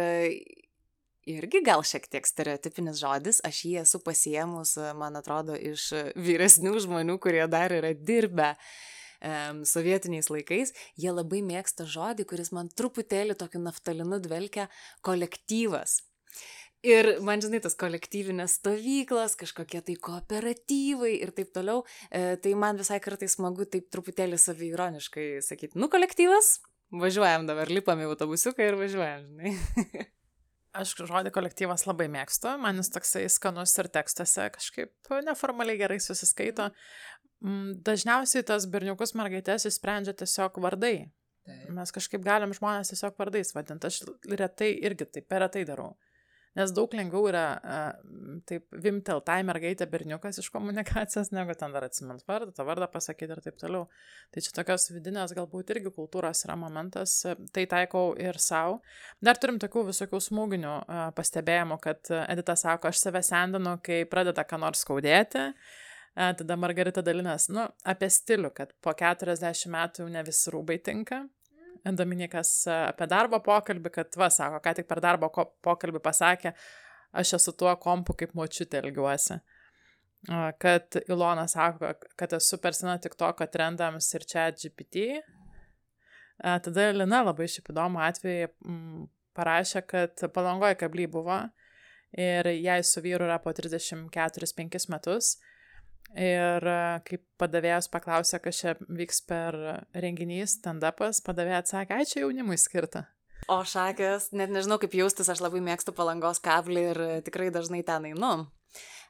[1.26, 7.18] irgi gal šiek tiek stereotipinis žodis, aš jį esu pasiemus, man atrodo, iš vyresnių žmonių,
[7.22, 13.64] kurie dar yra dirbę um, sovietiniais laikais, jie labai mėgsta žodį, kuris man truputėlį tokiu
[13.64, 14.70] naftalinu dvelkia-
[15.08, 16.02] kolektyvas.
[16.86, 22.78] Ir man žinai, tas kolektyvinės stovyklos, kažkokie tai kooperatyvai ir taip toliau, e, tai man
[22.78, 26.60] visai kartais smagu taip truputėlį saviironiškai sakyti, nu kolektyvas,
[26.94, 30.06] važiuojam dabar, lipam į autobusiuką ir važiuojam, žinai.
[30.76, 36.68] Aš žodį kolektyvas labai mėgstu, man jis toksai skanus ir tekstuose kažkaip neformaliai gerai susiskaito.
[37.40, 41.08] Mm, dažniausiai tas berniukus mergaitės įsprendžia tiesiog vardai.
[41.46, 41.70] Taip.
[41.78, 43.88] Mes kažkaip galim žmonės tiesiog vardais vadinti.
[43.88, 44.02] Aš
[44.36, 45.94] retai irgi taip per retai darau.
[46.56, 51.88] Nes daug lengviau yra uh, taip vimtel tai mergaitė berniukas iš komunikacijos, negu ten dar
[51.88, 53.90] atsimint vardą, tą vardą pasakyti ir taip toliau.
[54.32, 57.18] Tai čia tokios vidinės galbūt irgi kultūros yra momentas,
[57.56, 58.80] tai taikau ir savo.
[59.24, 64.48] Dar turim tokių visokių smūginių uh, pastebėjimų, kad Edita sako, aš save sendinu, kai pradeda
[64.48, 65.50] ką nors skaudėti.
[65.52, 65.84] Uh,
[66.16, 71.26] tada Margarita dalinas, nu, apie stilių, kad po 40 metų jau ne visi rūbai tinka.
[71.94, 76.56] Dominikas e, apie darbo pokalbį, kad, va, sako, ką tik per darbo pokalbį pasakė,
[77.14, 79.38] aš esu tuo kompu kaip močiutė ilgiuosi.
[80.58, 85.20] Kad Ilona sako, kad esu per sena tik to, kad trendams ir čia GPT.
[86.42, 88.50] Tada Lina labai šiaip įdomu atveju
[89.38, 91.38] parašė, kad palangoje kablį buvo
[92.18, 95.36] ir jai su vyru yra po 34-5 metus
[96.16, 96.78] Ir e,
[97.10, 99.58] kaip padavėjas paklausė, kas čia vyks per
[99.92, 103.04] renginys, stand-upas, padavėja atsakė, ai čia jaunimui skirta.
[103.52, 108.08] O šakės, net nežinau kaip jaustis, aš labai mėgstu palangos kablį ir tikrai dažnai ten
[108.10, 108.32] einu.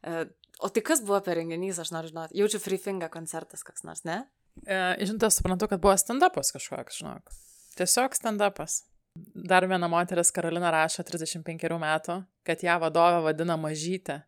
[0.02, 0.26] E,
[0.60, 2.39] o tai kas buvo per renginys, aš noriu žinoti.
[2.41, 4.24] Jaučiu free finger koncertas koks nors, ne?
[4.65, 7.32] E, žinot, suprantu, kad buvo stand-upas kažkoks, žinok.
[7.80, 8.82] Tiesiog stand-upas.
[9.15, 14.24] Dar viena moteris, Karolina, rašo 35 metų, kad ją vadovę vadina mažytė.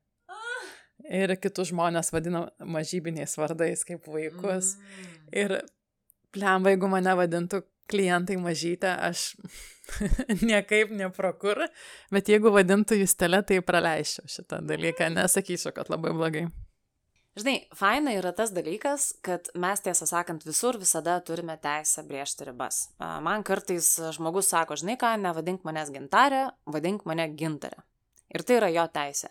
[1.06, 4.76] Ir kitus žmonės vadina mažybiniais vardais kaip vaikus.
[4.76, 5.18] Mm.
[5.44, 5.58] Ir
[6.36, 9.32] Plemba, jeigu mane vadintų klientai mažytė, aš
[10.50, 11.64] niekaip neprokur,
[12.14, 16.48] bet jeigu vadintų Justelė, tai praleisčiau šitą dalyką, nesakysiu, kad labai blogai.
[17.38, 22.88] Žinai, faina yra tas dalykas, kad mes tiesą sakant visur visada turime teisę brėžti ribas.
[22.98, 27.84] Man kartais žmogus sako, žinai ką, nevadink manęs gintarė, vadink mane gintarė.
[28.34, 29.30] Ir tai yra jo teisė.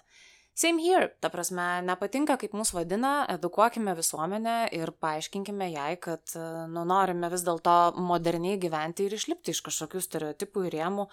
[0.57, 6.33] Same here, ta prasme, nepatinka, kaip mus vadina, edukuokime visuomenę ir paaiškinkime jai, kad
[6.73, 11.07] nu, norime vis dėlto moderniai gyventi ir išlipti iš kažkokių stereotipų ir rėmų,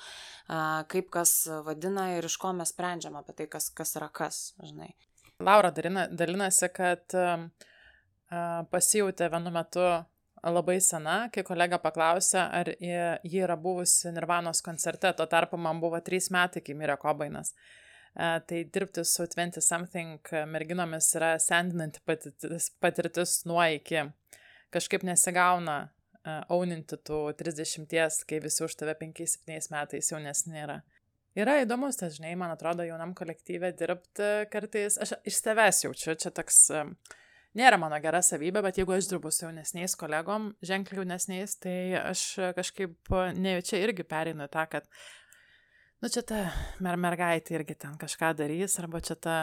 [0.95, 1.35] kaip kas
[1.67, 4.93] vadina ir iš ko mes sprendžiam apie tai, kas, kas yra kas, žinai.
[5.43, 7.19] Laura dalina, dalinasi, kad
[8.71, 9.87] pasijūtė vienu metu
[10.55, 15.99] labai sena, kai kolega paklausė, ar ji yra buvusi Nirvanos koncerte, tuo tarpu man buvo
[15.99, 17.51] trys metai, kai mirė Kobainas.
[17.51, 17.82] E,
[18.13, 24.05] tai dirbti su 20 something merginomis yra sendinanti patirtis, patirtis nuo iki.
[24.73, 25.77] Kažkaip nesigauna
[26.23, 30.79] auninti tų 30, kai visi už tave 5-7 metais jaunesni yra.
[31.33, 36.29] Yra įdomus, tas žinai, man atrodo, jaunam kolektyvė dirbti kartais, aš iš savęs jaučiu, čia
[36.29, 36.59] toks,
[37.57, 42.27] nėra mano gera savybė, bet jeigu aš dirbu su jaunesniais kolegom, ženkliai jaunesniais, tai aš
[42.59, 44.85] kažkaip nejaučia irgi pereinu tą, kad
[46.03, 46.37] nu čia ta
[46.83, 49.35] mer mergaitė irgi ten kažką darys, arba čia ta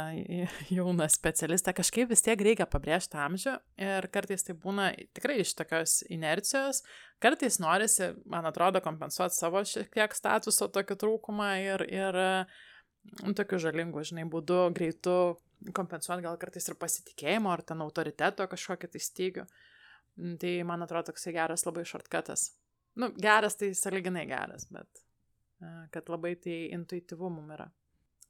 [0.69, 5.97] jauna specialistė, kažkaip vis tiek reikia pabrėžti amžių ir kartais tai būna tikrai iš tokios
[6.13, 6.83] inercijos,
[7.25, 12.23] kartais norisi, man atrodo, kompensuoti savo šiek tiek statuso tokį trūkumą ir, ir
[13.25, 15.17] nu, tokiu žalingu, žinai, būdu, greitu
[15.73, 19.51] kompensuoti gal kartais ir pasitikėjimo ar ten autoriteto kažkokį tai stygių.
[20.41, 22.51] Tai man atrodo toksai geras labai šortkatas.
[23.01, 25.09] Nu, geras tai saliginai geras, bet
[25.95, 27.69] kad labai tai intuityvu mum yra.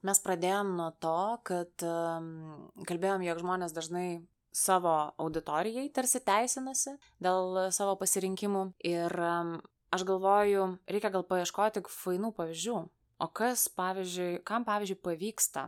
[0.07, 4.23] Mes pradėjom nuo to, kad um, kalbėjom, jog žmonės dažnai
[4.57, 8.65] savo auditorijai tarsi teisinasi dėl savo pasirinkimų.
[8.89, 9.59] Ir um,
[9.93, 12.79] aš galvoju, reikia gal paieškoti fainų pavyzdžių.
[13.21, 15.67] O kas, pavyzdžiui, kam, pavyzdžiui, pavyksta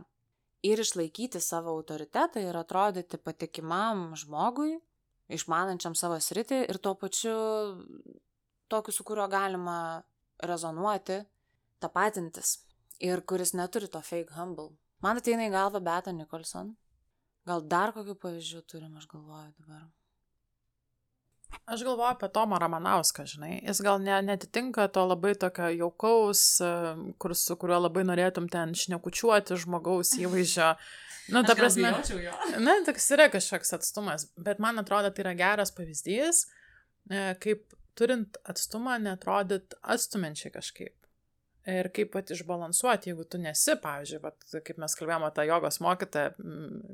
[0.65, 4.79] ir išlaikyti savo autoritetą ir atrodyti patikimam žmogui,
[5.29, 7.35] išmanančiam savo sritį ir tuo pačiu
[8.71, 9.77] tokiu, su kuriuo galima
[10.41, 11.21] rezonuoti
[11.83, 12.55] tapatintis
[13.03, 14.71] ir kuris neturi to fake humble.
[15.03, 16.73] Man ateina į galvą Beta Nicholson.
[17.47, 19.83] Gal dar kokių pavyzdžių turim, aš galvoju dabar.
[21.65, 23.57] Aš galvoju apie Tomą Ramanauską, žinai.
[23.67, 26.43] Jis gal ne, netitinka to labai tokio jaukaus,
[27.21, 30.73] kur, su kuriuo labai norėtum ten šnekučiuoti žmogaus įvaizdžio.
[31.35, 31.93] Nu, ta prasme.
[32.59, 36.45] Na, toks yra kažkoks atstumas, bet man atrodo, tai yra geras pavyzdys,
[37.07, 40.95] e, kaip turint atstumą netrodyt atstumenčiai kažkaip.
[41.69, 46.25] Ir kaip pat išbalansuoti, jeigu tu nesi, pavyzdžiui, vat, kaip mes kalbėjome, tą jogos mokytą,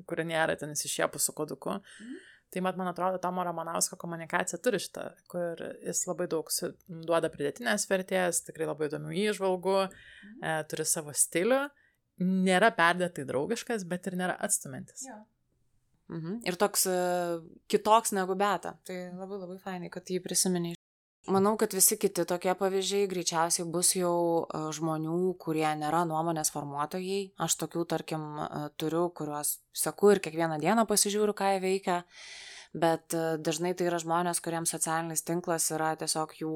[0.10, 1.80] kuri nėra ten įsišiepus su koduku.
[1.80, 2.20] Mhm.
[2.50, 6.48] Tai mat, man atrodo, Tomo Romanovsko komunikacija turi šitą, kur jis labai daug
[6.88, 10.40] duoda pridėtinės vertės, tikrai labai įdomių įžvalgų, mhm.
[10.42, 11.60] e, turi savo stilių,
[12.26, 15.06] nėra perdėtai draugiškas, bet ir nėra atstumantis.
[15.06, 15.22] Ja.
[16.10, 16.40] Mhm.
[16.50, 17.38] Ir toks uh,
[17.70, 18.74] kitoks negu beta.
[18.86, 20.74] Tai labai labai fainai, kad jį prisimeni
[21.30, 24.14] Manau, kad visi kiti tokie pavyzdžiai greičiausiai bus jau
[24.50, 27.20] e, žmonių, kurie nėra nuomonės formuotojai.
[27.46, 32.00] Aš tokių, tarkim, e, turiu, kuriuos seku ir kiekvieną dieną pasižiūriu, ką jie veikia,
[32.74, 36.56] bet e, dažnai tai yra žmonės, kuriems socialinis tinklas yra tiesiog jų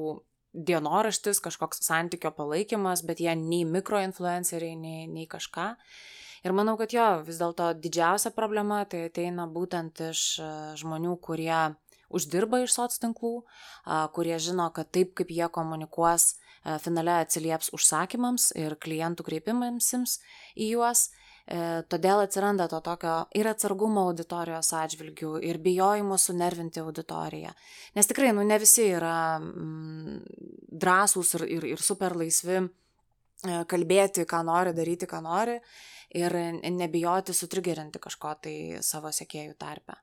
[0.54, 5.68] dienoraštis, kažkoks santykio palaikymas, bet jie nei mikroinfluenceriai, nei, nei kažką.
[6.44, 10.26] Ir manau, kad jo, vis dėlto didžiausia problema tai ateina būtent iš
[10.82, 11.62] žmonių, kurie
[12.14, 13.34] uždirba iš soc tinklų,
[14.16, 16.34] kurie žino, kad taip, kaip jie komunikuos,
[16.80, 20.18] finale atsilieps užsakymams ir klientų kreipimamsims
[20.56, 21.10] į juos.
[21.44, 21.56] E,
[21.92, 27.52] todėl atsiranda to tokio ir atsargumo auditorijos atžvilgių, ir bijojimo sunervinti auditoriją.
[27.98, 30.22] Nes tikrai, nu, ne visi yra mm,
[30.80, 32.64] drąsūs ir, ir, ir super laisvi e,
[33.68, 35.58] kalbėti, ką nori, daryti, ką nori
[36.16, 36.38] ir
[36.72, 39.98] nebijoti sutrigerinti kažko tai savo sekėjų tarpe.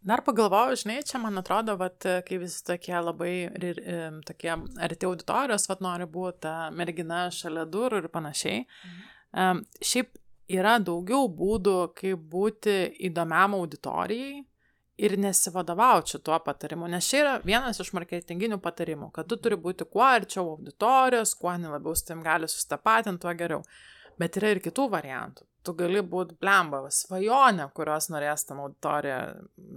[0.00, 3.34] Dar pagalvojau, žinai, čia man atrodo, vat, kai visi tokie labai
[4.24, 8.62] tokie arti auditorijos, vat nori būti mergina šalia durų ir panašiai.
[8.64, 9.10] Mhm.
[9.30, 10.16] Um, šiaip
[10.50, 12.78] yra daugiau būdų, kaip būti
[13.10, 14.40] įdomiam auditorijai
[15.00, 19.86] ir nesivadovauti šituo patarimu, nes čia yra vienas iš marketinginių patarimų, kad tu turi būti
[19.88, 23.62] kuo arčiau auditorijos, kuo nelabiau su tim gali sustapatinti, tuo geriau.
[24.20, 29.20] Bet yra ir kitų variantų tu gali būti blemba, svajonė, kurios norės tam auditorija,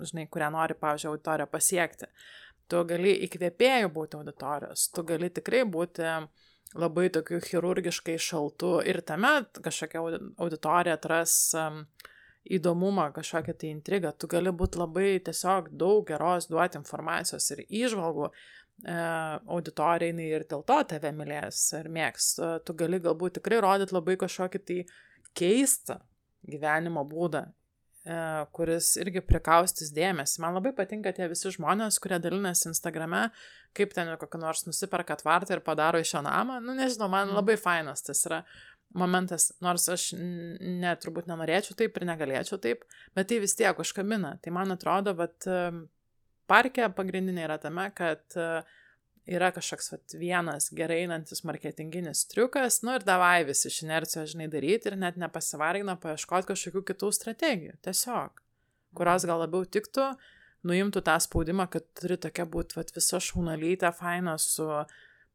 [0.09, 2.09] žinai, kurią nori, pavyzdžiui, auditorija pasiekti.
[2.71, 6.07] Tu gali įkvėpėjų būti auditorijos, tu gali tikrai būti
[6.79, 10.01] labai tokiu chirurgiškai šaltu ir tame kažkokia
[10.41, 11.83] auditorija atras um,
[12.43, 18.25] įdomumą, kažkokią tai intrigą, tu gali būti labai tiesiog daug geros duoti informacijos ir įžvalgų
[18.27, 18.33] e,
[19.55, 22.33] auditorijai ir dėl to tave mylės ir mėgs.
[22.67, 24.79] Tu gali galbūt tikrai rodyti labai kažkokį tai
[25.37, 25.99] keistą
[26.49, 28.17] gyvenimo būdą, e,
[28.55, 30.41] kuris irgi prikaustys dėmesį.
[30.43, 33.29] Man labai patinka tie visi žmonės, kurie dalinasi Instagrame,
[33.77, 36.59] kaip ten kokį nors nusiperka tvartą ir padaro iš jo namą.
[36.63, 37.39] Nu, nežinau, man mm.
[37.39, 38.43] labai fainas tas yra
[38.93, 42.83] momentas, nors aš net turbūt nenorėčiau taip ir negalėčiau taip,
[43.17, 44.35] bet tai vis tiek užkabina.
[44.43, 45.49] Tai man atrodo, kad
[46.49, 48.47] parke pagrindinė yra tame, kad e,
[49.29, 54.49] yra kažkoks vat, vienas gerai einantis marketinginis triukas, nu ir davai visi iš inercijos, žinai,
[54.51, 57.77] daryti ir net nepasivargina paieškoti kažkokių kitų strategijų.
[57.87, 58.43] Tiesiog,
[58.97, 60.09] kurios gal labiau tiktų,
[60.67, 64.67] nuimtų tą spaudimą, kad turi tokia būti vat, visa šaunalytė, faina su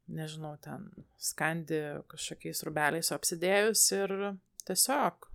[0.09, 0.89] nežinau, ten
[1.21, 4.15] skandi kažkokiais rubeliais apsidėjus ir
[4.65, 5.29] tiesiog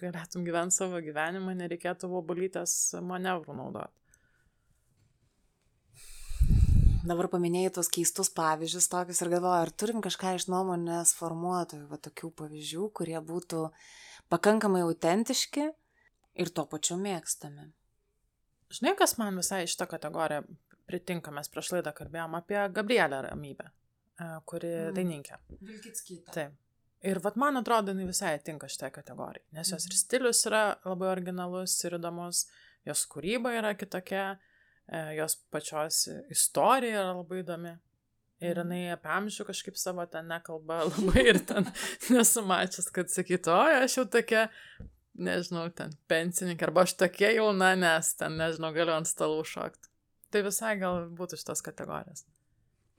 [0.00, 4.01] galėtum gyventi savo gyvenimą, nereikėtų vobulytės manevrų naudoti.
[7.02, 11.98] Dabar paminėjai tos keistus pavyzdžius tokius ir galvoju, ar turim kažką iš nuomonės formuotojų, va
[11.98, 13.66] tokių pavyzdžių, kurie būtų
[14.30, 15.68] pakankamai autentiški
[16.42, 17.68] ir tuo pačiu mėgstami.
[18.72, 20.46] Žinai, kas man visai šitą kategoriją
[20.88, 23.72] pritinka, mes prieš laidą kalbėjom apie Gabrielę Ramybę
[24.46, 24.94] kuri mm.
[24.96, 25.38] dainininkė.
[25.60, 26.34] Vilkitskytė.
[26.34, 26.58] Taip.
[27.02, 30.00] Ir vat man atrodo, jinai visai tinka šitai kategorijai, nes jos ir mhm.
[30.04, 32.44] stilius yra labai originalus ir įdomus,
[32.86, 34.51] jos kūryba yra kitokia, e,
[35.16, 37.76] jos pačios istorija yra labai įdomi.
[38.42, 38.72] Ir mhm.
[38.72, 41.68] jinai apie amžių kažkaip savo ten nekalba labai ir ten
[42.10, 44.48] nesumačius, kad sakytų, o aš jau tokia,
[45.14, 49.90] nežinau, ten pensininkė, arba aš tokia jauna, nes ten, nežinau, galiu ant stalų šokti.
[50.32, 52.24] Tai visai gal būtų šitos kategorijos.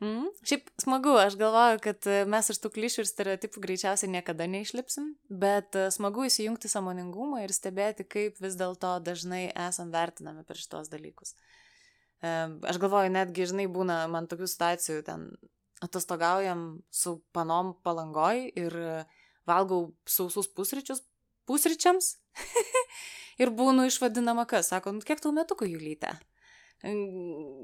[0.04, 0.28] Mm.
[0.46, 5.14] Šiaip smagu, aš galvoju, kad e, mes iš tų klišių ir stereotipų greičiausiai niekada neišlipsim,
[5.32, 10.92] bet e, smagu įsijungti samoningumą ir stebėti, kaip vis dėlto dažnai esam vertinami per šitos
[10.92, 11.38] dalykus.
[11.38, 11.63] E,
[12.24, 15.28] aš galvoju, netgi, žinai, būna man tokių situacijų, ten
[15.84, 18.78] atostogaujam su panom palangoj ir
[19.50, 21.04] valgau sausus pusryčius
[21.50, 22.14] pusryčiams
[23.42, 26.14] ir būnu išvadinama kas, sako, nu kiek tau metukų jų lyte?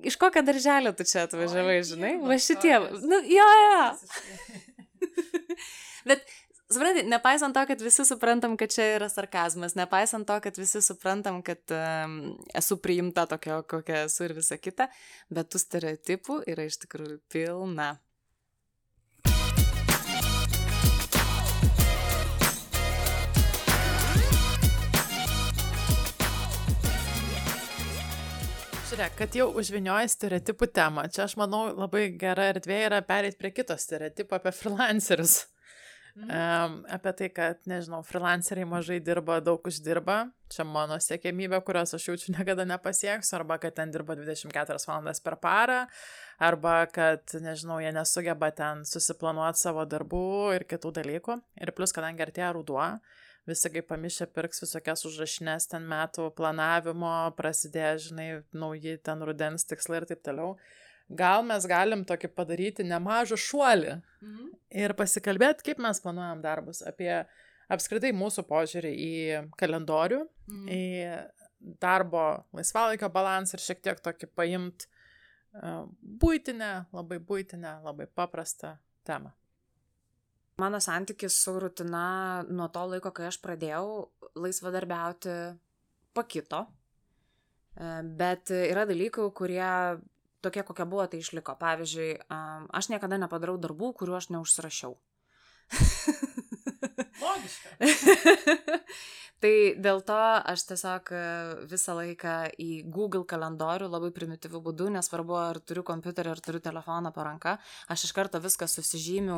[0.08, 2.13] Iš kokio darželio tu čia atvažiavai, žinai?
[2.24, 2.78] Va šitie.
[3.04, 5.10] Nu, jo, jo.
[6.08, 6.24] Bet,
[6.73, 11.41] suprantate, nepaisant to, kad visi suprantam, kad čia yra sarkazmas, nepaisant to, kad visi suprantam,
[11.45, 12.19] kad um,
[12.53, 14.89] esu priimta tokio, kokia esu ir visa kita,
[15.34, 17.95] bet tų stereotipų yra iš tikrųjų pilna.
[28.89, 33.53] Žiūrėk, kad jau užvinioji stereotipų temą, čia aš manau labai gera erdvė yra pereiti prie
[33.53, 35.45] kito stereotipo apie freelancerius.
[36.19, 36.84] Mhm.
[36.91, 40.17] Apie tai, kad, nežinau, freelanceriai mažai dirba, daug uždirba.
[40.51, 43.38] Čia mano siekėmybė, kurios aš jaučiu niekada nepasieksiu.
[43.39, 45.86] Arba kad ten dirba 24 valandas per parą.
[46.43, 50.25] Arba kad, nežinau, jie nesugeba ten susiplanuoti savo darbų
[50.58, 51.39] ir kitų dalykų.
[51.63, 52.84] Ir plus, kadangi artėja ruduo,
[53.47, 60.03] visi kaip pamišę pirks visokias užrašinės ten metų planavimo, prasidėjo, žinai, nauji ten rudens tikslai
[60.03, 60.58] ir taip toliau.
[61.10, 64.50] Gal mes galim tokį padaryti nemažą šuolį mhm.
[64.84, 67.12] ir pasikalbėti, kaip mes planuojam darbus, apie
[67.69, 69.15] apskritai mūsų požiūrį į
[69.58, 70.69] kalendorių, mhm.
[70.69, 78.78] į darbo laisvalaikio balansą ir šiek tiek tokį paimt uh, būtinę, labai būtinę, labai paprastą
[79.08, 79.34] temą.
[80.60, 85.36] Mano santykis su rutina nuo to laiko, kai aš pradėjau laisvadarbiauti,
[86.17, 86.65] pakito.
[87.80, 89.69] E, bet yra dalykų, kurie
[90.41, 91.56] tokie, kokie buvo, tai išliko.
[91.60, 92.10] Pavyzdžiui,
[92.80, 94.97] aš niekada nepadarau darbų, kuriuo aš neužsirašiau.
[97.19, 97.69] Logiška.
[99.39, 100.17] Tai dėl to
[100.52, 101.19] aš tiesiog e,
[101.71, 107.13] visą laiką į Google kalendorių labai primityvių būdų, nesvarbu ar turiu kompiuterį ar turiu telefoną
[107.15, 107.54] po ranka,
[107.88, 109.38] aš iš karto viską susižymiu,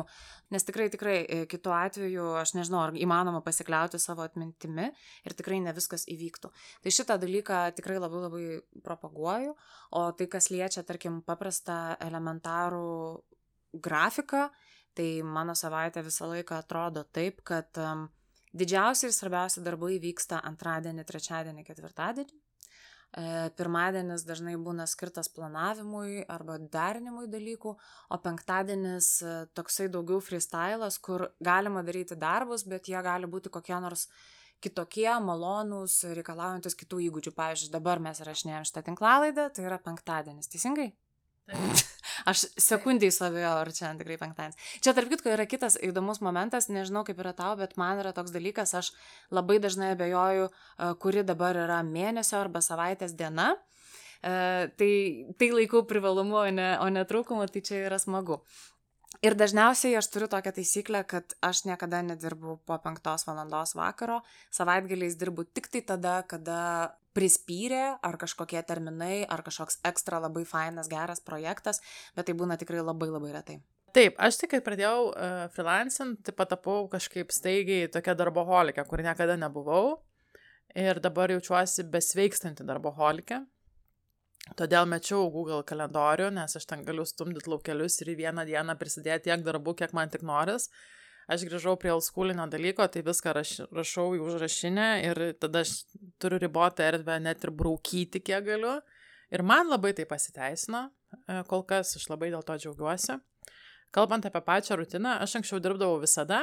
[0.50, 4.88] nes tikrai, tikrai e, kitu atveju aš nežinau, ar įmanoma pasikliauti savo atmintimi
[5.22, 6.50] ir tikrai ne viskas įvyktų.
[6.82, 8.46] Tai šitą dalyką tikrai labai labai
[8.82, 9.54] propaguoju,
[9.94, 13.22] o tai kas liečia, tarkim, paprastą elementarų
[13.86, 14.48] grafiką,
[14.98, 18.08] tai mano savaitė visą laiką atrodo taip, kad um,
[18.52, 22.40] Didžiausi ir svarbiausi darbai vyksta antradienį, trečiadienį, ketvirtadienį.
[23.12, 23.24] E,
[23.56, 27.72] pirmadienis dažnai būna skirtas planavimui arba darinimui dalykų,
[28.08, 33.76] o penktadienis e, toksai daugiau freestylas, kur galima daryti darbus, bet jie gali būti kokie
[33.84, 34.06] nors
[34.64, 37.34] kitokie, malonūs, reikalaujantis kitų įgūdžių.
[37.36, 40.92] Pavyzdžiui, dabar mes rašinėjom šitą tinklalaidą, tai yra penktadienis, teisingai?
[41.50, 41.88] Taip.
[42.28, 44.60] Aš sekundį savėjo, ar čia tikrai penktadienis.
[44.84, 48.34] Čia tarp kitko yra kitas įdomus momentas, nežinau kaip yra tau, bet man yra toks
[48.34, 48.92] dalykas, aš
[49.34, 53.52] labai dažnai abejoju, e, kuri dabar yra mėnesio arba savaitės diena.
[54.22, 58.38] Uh, tai, tai laikau privalumu, o ne, o ne trūkumu, tai čia yra smagu.
[59.22, 64.16] Ir dažniausiai aš turiu tokią taisyklę, kad aš niekada nedirbu po penktos valandos vakaro,
[64.50, 66.56] savaitgaliais dirbu tik tai tada, kada
[67.14, 71.78] prispyrė, ar kažkokie terminai, ar kažkoks ekstra labai fainas, geras projektas,
[72.16, 73.60] bet tai būna tikrai labai labai retai.
[73.94, 79.36] Taip, aš tik, kai pradėjau uh, freelancing, tai patapau kažkaip staigiai tokia darboholikė, kur niekada
[79.38, 80.00] nebuvau.
[80.74, 83.42] Ir dabar jaučiuosi besveikstanti darboholikė.
[84.58, 89.30] Todėl mečiau Google kalendorių, nes aš ten galiu stumdyti laukelius ir į vieną dieną prisidėti
[89.30, 90.68] tiek darbų, kiek man tik noris.
[91.30, 95.76] Aš grįžau prie oldschoolinio dalyko, tai viską raš, rašau į užrašinę ir tada aš
[96.20, 98.80] turiu ribotą erdvę net ir braukyti, kiek galiu.
[99.32, 100.88] Ir man labai tai pasiteisino,
[101.22, 103.20] e, kol kas aš labai dėl to džiaugiuosi.
[103.94, 106.42] Kalbant apie pačią rutiną, aš anksčiau dirbdavau visada,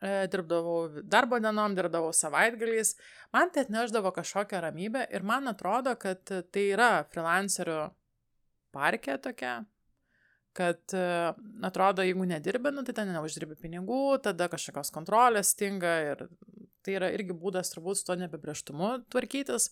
[0.00, 2.94] dirbdavau darbo dienom, dirbdavau savaitgaliais,
[3.36, 7.82] man tai atneždavo kažkokią ramybę ir man atrodo, kad tai yra freelancerių
[8.72, 9.58] parkė tokia,
[10.56, 11.04] kad e,
[11.66, 16.24] atrodo, jeigu nedirbi, nu, tai ten neuždirbi pinigų, tada kažkokios kontrolės stinga ir
[16.84, 19.68] tai yra irgi būdas turbūt su to nebebrieštumu tvarkytis.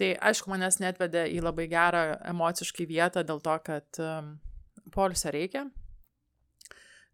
[0.00, 4.32] Tai aišku, manęs netvedė į labai gerą emociškai vietą dėl to, kad um,
[4.94, 5.66] polisio reikia.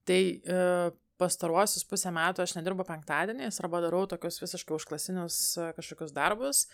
[0.07, 6.15] Tai uh, pastaruosius pusę metų aš nedirbu penktadieniais arba darau tokius visiškai užklasinius e, kažkokius
[6.17, 6.67] darbus.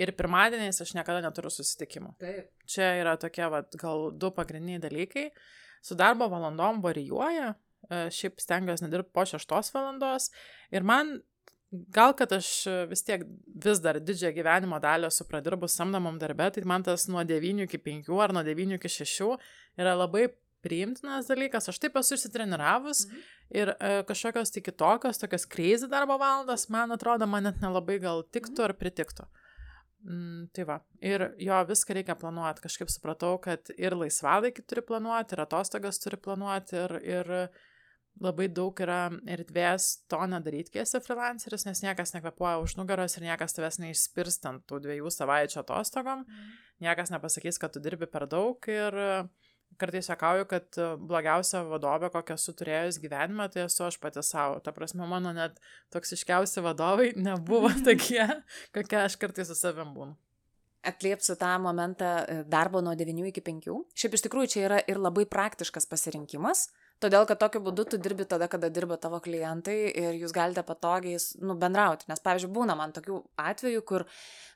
[0.00, 2.14] Ir pirmadieniais aš niekada neturiu susitikimų.
[2.22, 2.48] Taip.
[2.68, 5.26] Čia yra tokie, vat, gal du pagrindiniai dalykai.
[5.84, 7.52] Su darbo valandom varijuoja,
[7.88, 10.30] e, šiaip stengiuosi nedirbti po šeštos valandos.
[10.72, 11.18] Ir man,
[11.72, 12.48] gal kad aš
[12.88, 13.24] vis tiek
[13.64, 17.80] vis dar didžiąją gyvenimo dalį esu pradirbus samdomam darbę, tai man tas nuo 9 iki
[17.80, 19.36] 5 ar nuo 9 iki 6
[19.80, 20.28] yra labai
[20.62, 23.22] priimtinas dalykas, aš taip esu išsitreniravus mhm.
[23.60, 28.24] ir e, kažkokios tik kitokios, tokios kreizį darbo valandos, man atrodo, man net nelabai gal
[28.28, 28.68] tiktų mhm.
[28.68, 29.28] ar pritiktų.
[30.02, 32.64] Mm, tai va, ir jo viską reikia planuoti.
[32.64, 37.30] Kažkaip supratau, kad ir laisvalaikį turi planuoti, ir atostogas turi planuoti, ir, ir
[38.20, 43.28] labai daug yra erdvės to nedaryti, kai esi freelanceris, nes niekas nekvepuoja už nugaros ir
[43.28, 46.50] niekas tavęs neišspirstant tų dviejų savaičių atostogom, mm.
[46.84, 49.30] niekas nepasakys, kad tu dirbi per daug ir uh,
[49.82, 54.60] kartais sakauju, kad e, blogiausia vadovė, kokią esu turėjęs gyvenime, tai esu aš pati savo.
[54.64, 55.58] Ta prasme, mano net
[55.94, 58.26] toksiškiausi vadovai nebuvo tokie,
[58.76, 60.16] kokie aš kartais su savim būnu.
[60.86, 63.68] Atliepsiu tą momentą e, darbo nuo 9 iki 5.
[63.98, 66.66] Šiaip iš tikrųjų čia yra ir labai praktiškas pasirinkimas,
[67.02, 71.18] Todėl, kad tokiu būdu tu dirbi tada, kada dirba tavo klientai ir jūs galite patogiai
[71.42, 72.06] nu, bendrauti.
[72.10, 74.04] Nes, pavyzdžiui, būna man tokių atvejų, kur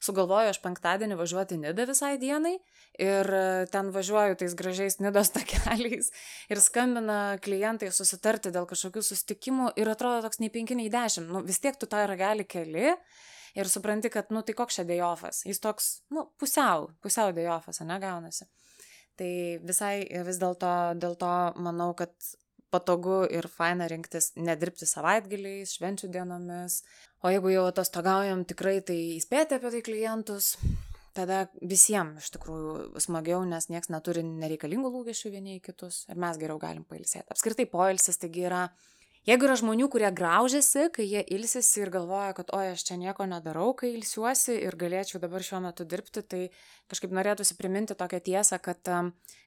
[0.07, 2.55] sugalvoju aš penktadienį važiuoti Nidą visai dienai
[3.03, 3.31] ir
[3.73, 6.13] ten važiuoju tais gražiais Nidos takeliais
[6.53, 11.33] ir skambina klientai susitarti dėl kažkokių sustikimų ir atrodo toks nei penki, nei dešimt.
[11.33, 12.93] Nu, vis tiek tu tą ragelį keli
[13.57, 15.43] ir supranti, kad, nu, tai koks čia dėjofas.
[15.49, 18.47] Jis toks, nu, pusiau, pusiau dėjofas, ne gaunasi.
[19.17, 19.31] Tai
[19.65, 21.33] visai vis dėlto dėl to
[21.65, 22.13] manau, kad
[22.75, 26.83] patogu ir faina rinktis nedirbti savaitgaliais, švenčių dienomis.
[27.25, 30.57] O jeigu jau atostogaujam, tikrai tai įspėti apie tai klientus.
[31.17, 36.37] Tada visiems iš tikrųjų smagiau, nes niekas neturi nereikalingų lūkesčių vieni į kitus ir mes
[36.37, 37.25] geriau galim pailsėti.
[37.33, 38.67] Apskritai poilsis taigi yra
[39.27, 43.25] Jeigu yra žmonių, kurie graužiasi, kai jie ilsisi ir galvoja, kad oi, aš čia nieko
[43.27, 46.43] nedarau, kai ilsiuosi ir galėčiau dabar šiuo metu dirbti, tai
[46.87, 48.79] kažkaip norėtųsi priminti tokią tiesą, kad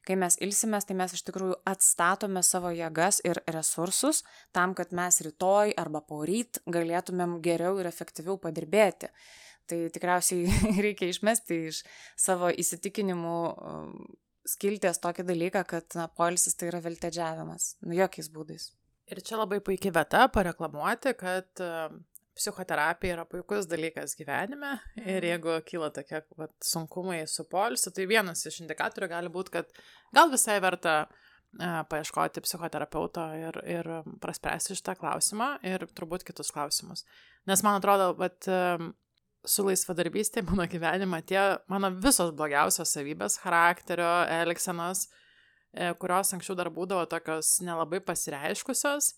[0.04, 4.20] kai mes ilsimės, tai mes iš tikrųjų atstatome savo jėgas ir resursus
[4.52, 9.08] tam, kad mes rytoj arba poryt galėtumėm geriau ir efektyviau padirbėti.
[9.64, 10.58] Tai tikriausiai
[10.88, 11.80] reikia išmesti iš
[12.20, 13.38] savo įsitikinimų
[14.44, 17.78] skilties tokį dalyką, kad na, poilsis tai yra viltedžiavimas.
[17.86, 18.68] Nu, jokiais būdais.
[19.10, 21.62] Ir čia labai puikia vieta pareklamuoti, kad
[22.38, 25.26] psichoterapija yra puikus dalykas gyvenime ir mhm.
[25.32, 29.82] jeigu kyla tokie vat, sunkumai su polisiu, tai vienas iš indikatorių gali būti, kad
[30.14, 33.90] gal visai verta uh, paieškoti psichoterapeuto ir, ir
[34.22, 37.04] praspręsti šitą klausimą ir turbūt kitus klausimus.
[37.50, 38.50] Nes man atrodo, kad
[39.48, 41.42] su laisvadarbystė mano gyvenime tie
[41.72, 45.19] mano visos blogiausios savybės, charakterio, elgsenos, E,
[45.72, 49.14] kurios anksčiau dar būdavo tokios nelabai pasireiškusios,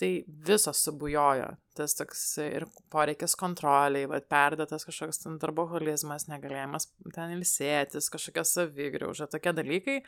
[0.00, 0.10] tai
[0.48, 1.50] visos subujojo.
[1.76, 9.28] Tas toks ir poreikis kontroliai, va, perdėtas kažkoks ten darboholizmas, negalėjimas ten ilsėtis, kažkokia savigriauža,
[9.32, 9.98] tokie dalykai.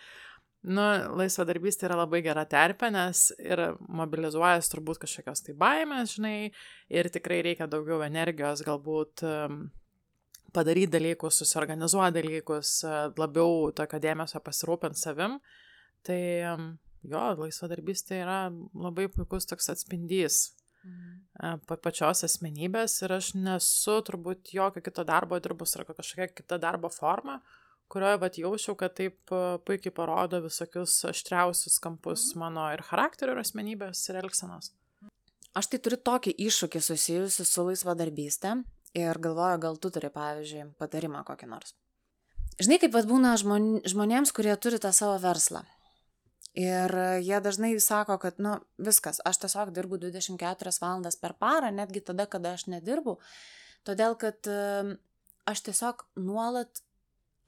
[0.63, 0.83] Nu,
[1.19, 6.53] laisvadarbystė yra labai gera terpė, nes ir mobilizuojas turbūt kažkokios tai baimės, žinai,
[6.95, 9.25] ir tikrai reikia daugiau energijos galbūt
[10.55, 12.77] padaryti dalykus, susiorganizuoti dalykus,
[13.19, 15.41] labiau tokio dėmesio pasirūpinti savim.
[15.41, 15.59] Uh,
[16.07, 16.21] Tai
[17.07, 18.41] jo, laisvadarbystė yra
[18.75, 20.53] labai puikus toks atspindys
[21.67, 26.91] pa- pačios asmenybės ir aš nesu turbūt jokio kito darbo dirbus ar kažkokia kita darbo
[26.91, 27.41] forma,
[27.93, 29.35] kurioje vat jaučiau, kad taip
[29.67, 34.73] puikiai parodo visokius aštriausius kampus mano ir charakterio, ir asmenybės, ir elgsenos.
[35.55, 38.55] Aš tai turiu tokį iššūkį susijusiu su laisvadarbystė
[38.97, 41.75] ir galvoju, gal tu turi, pavyzdžiui, patarimą kokį nors.
[42.63, 45.63] Žinai, kaip vad būna žmon, žmonėms, kurie turi tą savo verslą.
[46.59, 46.93] Ir
[47.25, 52.27] jie dažnai sako, kad, nu, viskas, aš tiesiog dirbu 24 valandas per parą, netgi tada,
[52.29, 53.17] kada aš nedirbu,
[53.89, 54.51] todėl kad
[55.49, 56.83] aš tiesiog nuolat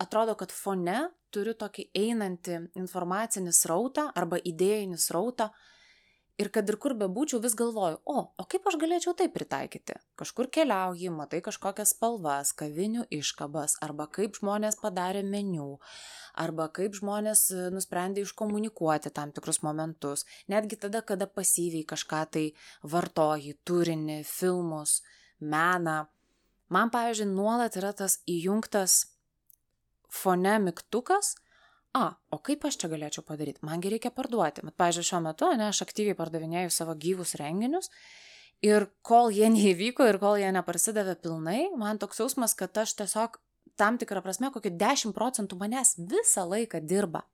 [0.01, 5.51] atrodo, kad fone turiu tokį einantį informacinį srautą arba idėjinį srautą,
[6.35, 9.95] Ir kad ir kur bebūčiau, vis galvoju, o, o kaip aš galėčiau tai pritaikyti?
[10.19, 15.77] Kažkur keliauji, matai kažkokias spalvas, kavinių iškabas, arba kaip žmonės padarė meniu,
[16.35, 22.45] arba kaip žmonės e, nusprendė iškomunikuoti tam tikrus momentus, netgi tada, kada pasyviai kažką tai
[22.83, 25.05] vartoji, turinį, filmus,
[25.39, 26.01] meną.
[26.75, 29.05] Man, pavyzdžiui, nuolat yra tas įjungtas
[30.11, 31.37] fone mygtukas,
[31.95, 33.63] a, o kaip aš čia galėčiau padaryti?
[33.67, 34.65] Mangi reikia parduoti.
[34.67, 37.91] Bet, pavyzdžiui, šiuo metu, ne, aš aktyviai pardavinėju savo gyvus renginius
[38.65, 43.39] ir kol jie neįvyko ir kol jie neprasidavė pilnai, man toks jausmas, kad aš tiesiog
[43.81, 47.25] tam tikrą prasme, kokį 10 procentų manęs visą laiką dirba.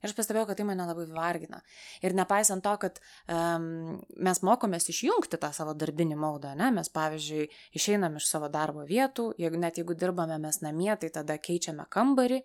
[0.00, 1.58] Ir aš pastebėjau, kad tai mane labai vargina.
[2.00, 2.96] Ir nepaisant to, kad
[3.28, 6.70] um, mes mokomės išjungti tą savo darbinį maudą, ne?
[6.72, 11.36] mes pavyzdžiui išeinam iš savo darbo vietų, jeigu net jeigu dirbame mes namie, tai tada
[11.36, 12.40] keičiame kambarį,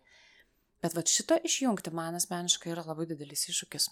[0.85, 3.89] Bet va šito išjungti man asmeniškai yra labai didelis iššūkis.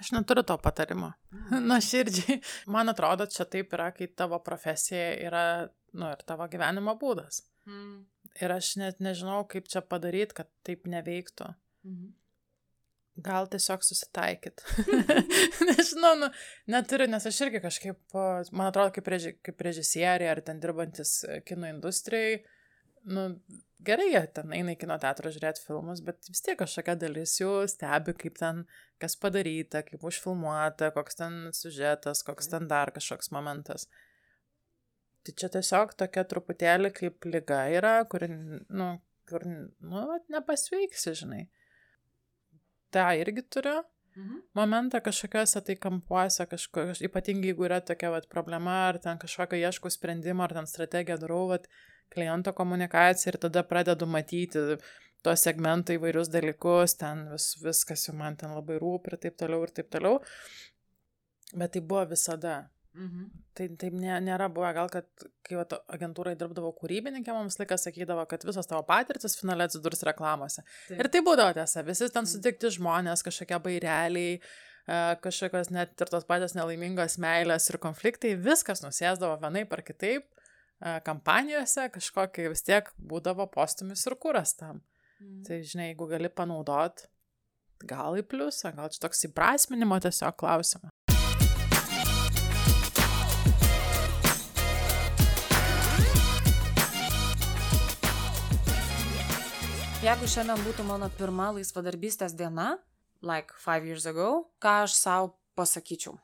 [0.00, 1.12] Aš neturiu to patarimo.
[1.70, 2.40] Na širdžiai.
[2.72, 5.44] Man atrodo, čia taip yra, kai tavo profesija yra,
[5.96, 7.42] nu, ir tavo gyvenimo būdas.
[7.68, 7.98] Mm.
[8.40, 11.52] Ir aš net nežinau, kaip čia padaryti, kad taip neveiktų.
[11.88, 12.16] Mhm.
[13.20, 14.62] Gal tiesiog susitaikyt.
[15.68, 16.30] Nežinau, nu,
[16.72, 21.40] neturiu, nes aš irgi kažkaip, man atrodo, kaip, reži, kaip režisieriai ar ten dirbantis e,
[21.44, 22.38] kino industrijai,
[23.04, 23.24] nu,
[23.86, 27.52] gerai, jie ten eina į kino teatrą žiūrėti filmus, bet vis tiek kažkokia dalis jų
[27.70, 28.64] stebi, kaip ten
[29.00, 33.86] kas padaryta, kaip užfilmuota, koks ten siužetas, koks ten dar kažkoks momentas.
[35.24, 38.90] Tai čia tiesiog tokia truputėlį kaip lyga yra, kur, nu,
[39.28, 41.46] kur, nu, nepasveiksi, žinai.
[42.90, 43.80] Ta irgi turiu
[44.16, 44.38] Mhm.
[44.54, 49.90] momentą kažkokiuose tai kampuose, kažko, ypatingai jeigu yra tokia vat, problema, ar ten kažkokio ieškau
[49.90, 51.68] sprendimo, ar ten strategiją darau, vat,
[52.12, 54.78] kliento komunikaciją ir tada pradedu matyti
[55.24, 59.66] to segmento įvairius dalykus, ten vis, viskas jau man ten labai rūpi ir taip toliau
[59.66, 60.20] ir taip toliau.
[61.52, 62.70] Bet tai buvo visada.
[62.94, 63.26] Mhm.
[63.54, 65.06] Tai taip nė, nėra buvę, gal kad
[65.46, 70.64] kai vat, agentūrai dirbdavo kūrybininkė, mums laiką sakydavo, kad visos tavo patirtis finale atsidurs reklamose.
[70.88, 70.96] Taip.
[70.98, 72.30] Ir tai būdavo tiesa, visi ten Mm.
[72.32, 78.82] sutikti žmonės, kažkokie baireliai, e, kažkokios net ir tos pačios nelaimingos meilės ir konfliktai, viskas
[78.82, 80.26] nusėsdavo vienai par kitaip
[80.80, 84.80] kampanijose, kažkokie vis tiek būdavo postumis ir kuras tam.
[85.20, 85.42] Mhm.
[85.44, 87.04] Tai žinai, jeigu gali panaudot,
[87.84, 90.94] gal į pliusą, gal čia toks įprasminimo tiesiog klausimas.
[100.00, 102.78] Jeigu šiandien būtų mano pirma laisvadarbystės diena,
[103.20, 106.14] like five years ago, ką aš savo pasakyčiau?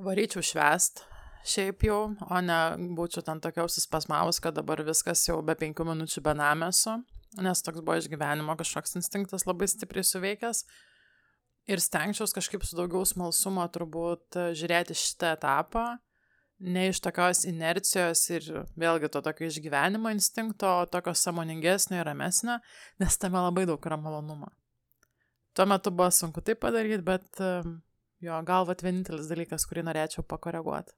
[0.00, 1.04] Varyčiau švest,
[1.48, 2.58] šiaip jau, o ne
[2.96, 7.00] būčiau ten tokia užsispasmavus, kad dabar viskas jau be penkių minučių benamėsiu,
[7.42, 10.64] nes toks buvo išgyvenimo kažkoks instinktas labai stipriai suveikęs.
[11.70, 15.84] Ir stengčiaus kažkaip su daugiau smalsumo turbūt e, žiūrėti šitą etapą,
[16.62, 22.58] ne iš tokios inercijos ir vėlgi to tokio išgyvenimo instinkto, o tokio samoningesnio ir ramesnio,
[23.02, 24.50] nes tame labai daug yra malonumo.
[25.54, 27.54] Tuo metu buvo sunku tai padaryti, bet e,
[28.26, 30.94] jo, galvat vienintelis dalykas, kurį norėčiau pakoreguoti.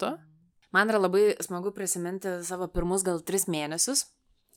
[0.00, 0.10] Tu?
[0.76, 4.04] Man yra labai smagu prisiminti savo pirmus gal tris mėnesius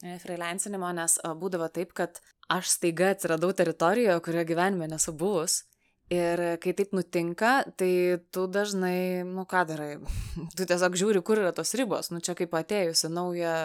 [0.04, 2.20] e, freelancinimo, nes a, būdavo taip, kad
[2.52, 5.64] aš staiga atsiradau teritorijoje, kurioje gyvenime nesu buvus.
[6.10, 9.92] Ir kai taip nutinka, tai tu dažnai, nu ką darai,
[10.58, 12.10] tu tiesiog žiūri, kur yra tos ribos.
[12.10, 13.56] Nu čia kaip atėjus į naują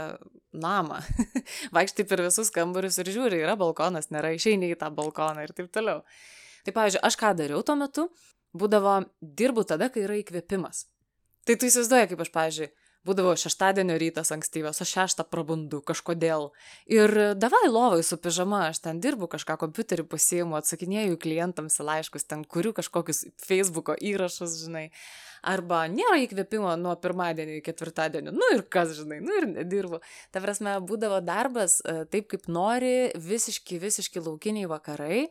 [0.53, 1.01] namą.
[1.77, 5.73] Vaikštai per visus kambarius ir žiūri, yra balkonas, nėra, išeini į tą balkoną ir taip
[5.73, 6.05] toliau.
[6.69, 8.11] Tai pavyzdžiui, aš ką dariau tuo metu,
[8.53, 10.85] būdavo dirbu tada, kai yra įkvėpimas.
[11.45, 12.71] Tai tu įsivaizduoji, kaip aš, pavyzdžiui,
[13.05, 16.49] būdavo šeštadienio rytas ankstyvas, aš šeštą prabundu kažkodėl.
[16.89, 22.25] Ir davai lovai su pižama, aš ten dirbu kažką kompiuterį pasiimu, atsakinėju klientams į laiškus,
[22.31, 24.87] ten kuriu kažkokius Facebook'o įrašus, žinai.
[25.45, 28.33] Arba nėra įkvėpimo nuo pirmadienio iki ketvirtadienio.
[28.33, 30.01] Nu ir kas, žinai, nu ir nedirbu.
[30.33, 35.27] Ta prasme, būdavo darbas e, taip, kaip nori, visiški, visiški laukiniai vakarai.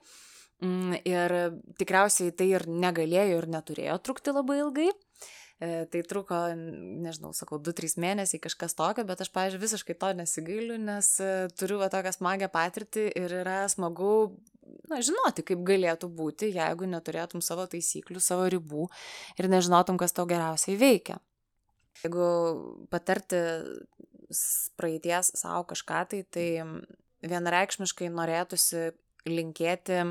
[0.62, 1.34] Mm, ir
[1.82, 4.92] tikriausiai tai ir negalėjo ir neturėjo trukti labai ilgai.
[5.64, 6.36] E, tai truko,
[7.06, 11.78] nežinau, sakau, 2-3 mėnesiai kažkas tokio, bet aš, pavyzdžiui, visiškai to nesigailiu, nes e, turiu
[11.80, 14.34] va tokią smagę patirtį ir yra smagu
[14.92, 18.90] na, žinoti, kaip galėtų būti, jeigu neturėtum savo taisyklių, savo ribų
[19.40, 21.22] ir nežinotum, kas tau geriausiai veikia.
[22.04, 22.28] Jeigu
[22.92, 23.40] patarti
[24.76, 26.48] praeities savo kažką, tai tai
[27.24, 28.90] vienareikšmiškai norėtųsi
[29.30, 30.02] linkėti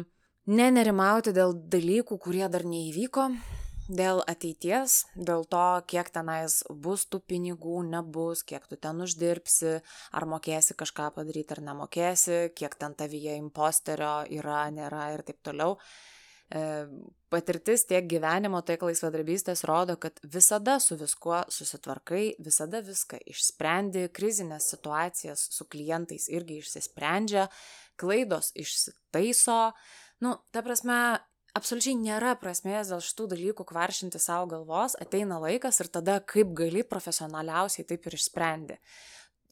[0.48, 3.26] nenerimauti dėl dalykų, kurie dar neįvyko,
[3.92, 9.80] dėl ateities, dėl to, kiek tenais bus tų pinigų, nebus, kiek tu ten uždirbsi,
[10.12, 15.76] ar mokėsi kažką padaryti ar nemokėsi, kiek ten tavyje imposterio yra, nėra ir taip toliau.
[16.52, 16.62] E,
[17.32, 24.68] patirtis tiek gyvenimo, tiek laisvadarbystės rodo, kad visada su viskuo susitvarkai, visada viską išsprendi, krizinės
[24.74, 27.48] situacijas su klientais irgi išsisprendžia,
[28.00, 29.60] klaidos išsitaiso.
[30.22, 30.98] Nu, ta prasme,
[31.58, 36.84] absoliučiai nėra prasmės dėl šitų dalykų kvaršinti savo galvos, ateina laikas ir tada kaip gali
[36.86, 38.78] profesionaliausiai taip ir išsprendi.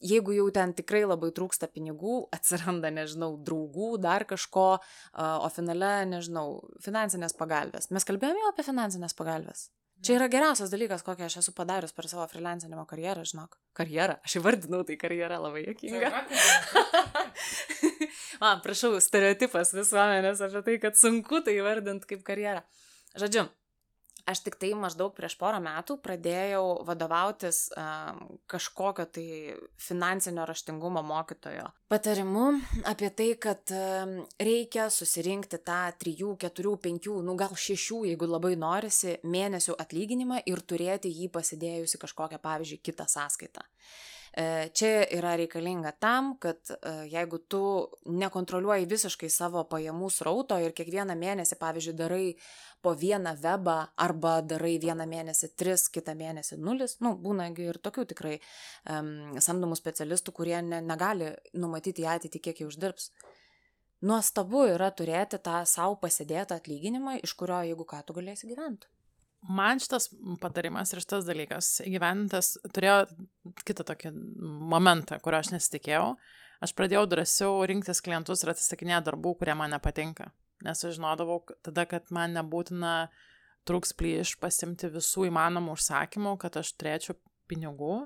[0.01, 4.69] Jeigu jau ten tikrai labai trūksta pinigų, atsiranda, nežinau, draugų, dar kažko,
[5.13, 6.47] o finale, nežinau,
[6.81, 7.91] finansinės pagalbės.
[7.93, 9.69] Mes kalbėjome jau apie finansinės pagalbės.
[10.01, 13.59] Čia yra geriausias dalykas, kokį aš esu padarius per savo freelancinimo karjerą, žinok.
[13.77, 16.09] Karjerą, aš įvardinau tai karjerą labai jokinga.
[18.39, 22.61] Man, prašau, stereotipas visuomenės apie tai, kad sunku tai įvardinti kaip karjerą.
[23.19, 23.47] Žodžiu,
[24.31, 28.21] aš tik tai maždaug prieš porą metų pradėjau vadovautis um,
[28.51, 29.27] kažkokio tai
[29.81, 32.45] finansinio raštingumo mokytojo patarimu
[32.87, 36.15] apie tai, kad um, reikia susirinkti tą 3,
[36.45, 42.39] 4, 5, nu gal 6, jeigu labai norisi, mėnesių atlyginimą ir turėti jį pasidėjusi kažkokią,
[42.45, 43.65] pavyzdžiui, kitą sąskaitą.
[44.31, 47.63] E, čia yra reikalinga tam, kad e, jeigu tu
[48.07, 52.27] nekontroliuoji visiškai savo pajamų srauto ir kiekvieną mėnesį, pavyzdžiui, darai
[52.81, 58.07] po vieną webą arba darai vieną mėnesį tris, kitą mėnesį nulis, nu, būna ir tokių
[58.13, 63.11] tikrai um, samdomų specialistų, kurie ne, negali numatyti į ateitį, kiek jie uždirbs.
[64.01, 68.87] Nuostabu yra turėti tą savo pasidėtą atlyginimą, iš kurio, jeigu ką, tu galėsi gyventi.
[69.49, 70.11] Man šitas
[70.41, 72.99] patarimas ir šitas dalykas įgyvendintas turėjo
[73.65, 74.11] kitą tokį
[74.69, 76.13] momentą, kurio aš nesitikėjau.
[76.61, 80.29] Aš pradėjau drąsiau rinktis klientus ir atsisakinėti darbų, kurie man nepatinka.
[80.61, 83.09] Nes aš žinodavau tada, kad man nebūtina
[83.65, 87.17] trūks plyš pasimti visų įmanomų užsakymų, kad aš turėčiau
[87.49, 88.03] pinigų.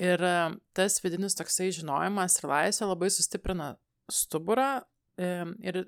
[0.00, 0.36] Ir e,
[0.76, 3.72] tas vidinis toksai žinojimas ir laisvė labai sustiprina
[4.12, 4.68] stuburą
[5.16, 5.32] e,
[5.64, 5.82] ir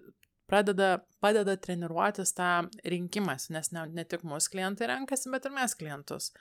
[0.51, 2.51] pradeda, padeda treniruotis tą
[2.88, 6.32] rinkimas, nes ne, ne tik mūsų klientai renkasi, bet ir mes klientus.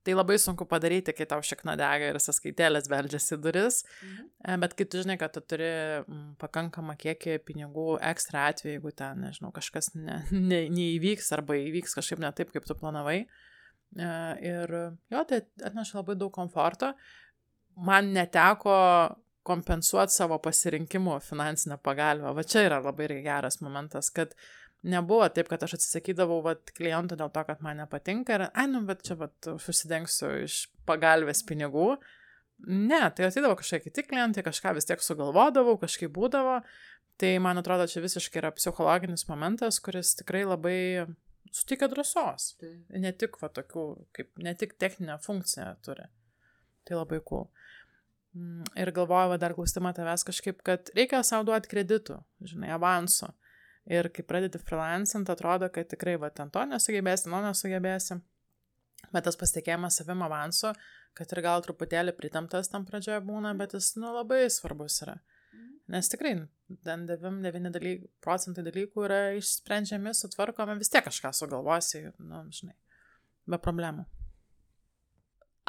[0.00, 4.28] Tai labai sunku padaryti, kai tau šikna dega ir sąskaitėlės beldžiasi duris, mhm.
[4.40, 5.68] E, bet kai tu žinai, kad tu turi
[6.40, 12.22] pakankamą kiekį pinigų ekstra atveju, jeigu ten, nežinau, kažkas ne, ne, neįvyks arba įvyks kažkaip
[12.24, 13.18] ne taip, kaip tu planavai.
[13.26, 14.12] E,
[14.46, 14.72] ir
[15.12, 16.94] jo, tai atneša labai daug komforto.
[17.76, 18.78] Man neteko
[19.46, 22.34] kompensuoti savo pasirinkimų finansinę pagalbą.
[22.36, 24.34] Va čia yra labai geras momentas, kad
[24.82, 28.82] nebuvo taip, kad aš atsisakydavau vat, klientų dėl to, kad man nepatinka ir, ai, nu,
[28.88, 31.94] bet čia vat, susidengsiu iš pagalbės pinigų.
[32.68, 36.60] Ne, tai atidavo kažkokie kiti klientai, kažką vis tiek sugalvodavau, kažkaip būdavo.
[37.20, 40.78] Tai man atrodo, čia visiškai yra psichologinis momentas, kuris tikrai labai
[41.52, 42.54] suteikia drąsos.
[42.60, 42.72] Tai.
[43.00, 43.84] Ne tik va tokių,
[44.16, 46.08] kaip, ne tik techninę funkciją turi.
[46.88, 47.48] Tai labai cool.
[48.34, 53.32] Mm, ir galvoju, dar klausimą tavęs kažkaip, kad reikia savo duoti kreditų, žinai, avansu.
[53.90, 58.20] Ir kai pradedi freelancing, atrodo, kad tikrai, va, ten to nesugebėsi, to nesugebėsi.
[59.10, 60.70] Bet tas pasitikėjimas savim avansu,
[61.18, 65.16] kad ir gal truputėlį pritamtas tam pradžioje būna, bet jis, nu, labai svarbus yra.
[65.90, 66.36] Nes tikrai,
[66.86, 72.76] ten 9 dalyk, procentai dalykų yra išsprendžiami, sutvarkomi, vis tiek kažką sugalvosi, nu, žinai,
[73.50, 74.06] be problemų.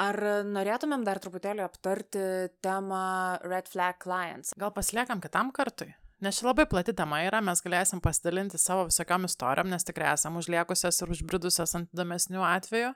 [0.02, 2.22] Ar norėtumėm dar truputėlį aptarti
[2.64, 3.02] temą
[3.46, 4.56] Red Flag Clients?
[4.58, 5.92] Gal pasiliekam kitam kartui?
[6.22, 10.38] Nes čia labai plati tema yra, mes galėsim pasidalinti savo visokiam istorijom, nes tikrai esam
[10.38, 12.92] užliekusios ir užbridusios ant įdomesnių atvejų.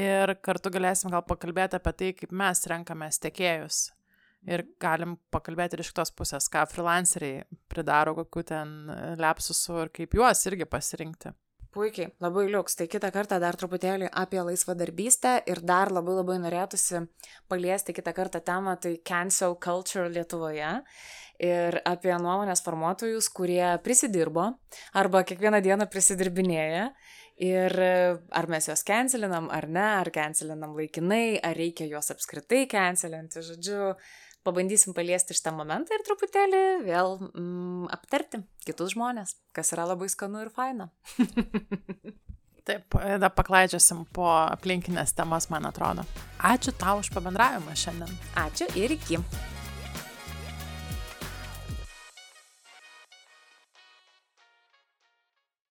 [0.00, 3.78] Ir kartu galėsim gal pakalbėti apie tai, kaip mes renkamės tiekėjus.
[4.50, 8.76] Ir galim pakalbėti ir iš kitos pusės, ką freelanceriai pridaro, kokiu ten
[9.20, 11.34] lepsusų ir kaip juos irgi pasirinkti.
[11.70, 12.74] Puikiai, labai liuks.
[12.74, 17.04] Tai kitą kartą dar truputėlį apie laisvadarbystę ir dar labai labai norėtųsi
[17.50, 20.72] paliesti kitą kartą temą, tai cancel culture Lietuvoje
[21.40, 24.48] ir apie nuomonės formuotojus, kurie prisidirbo
[24.98, 26.90] arba kiekvieną dieną prisidirbinėja.
[27.40, 27.72] Ir
[28.36, 33.94] ar mes juos cancelinam ar ne, ar cancelinam laikinai, ar reikia juos apskritai cancelinti, žodžiu,
[34.46, 40.44] pabandysim paliesti šitą momentą ir truputėlį vėl mm, aptarti kitus žmonės, kas yra labai skanu
[40.44, 40.90] ir faina.
[42.68, 46.04] Taip, tada paklaidžiasim po aplinkinės temas, man atrodo.
[46.44, 48.12] Ačiū tau už pabendravimą šiandien.
[48.38, 49.18] Ačiū ir iki.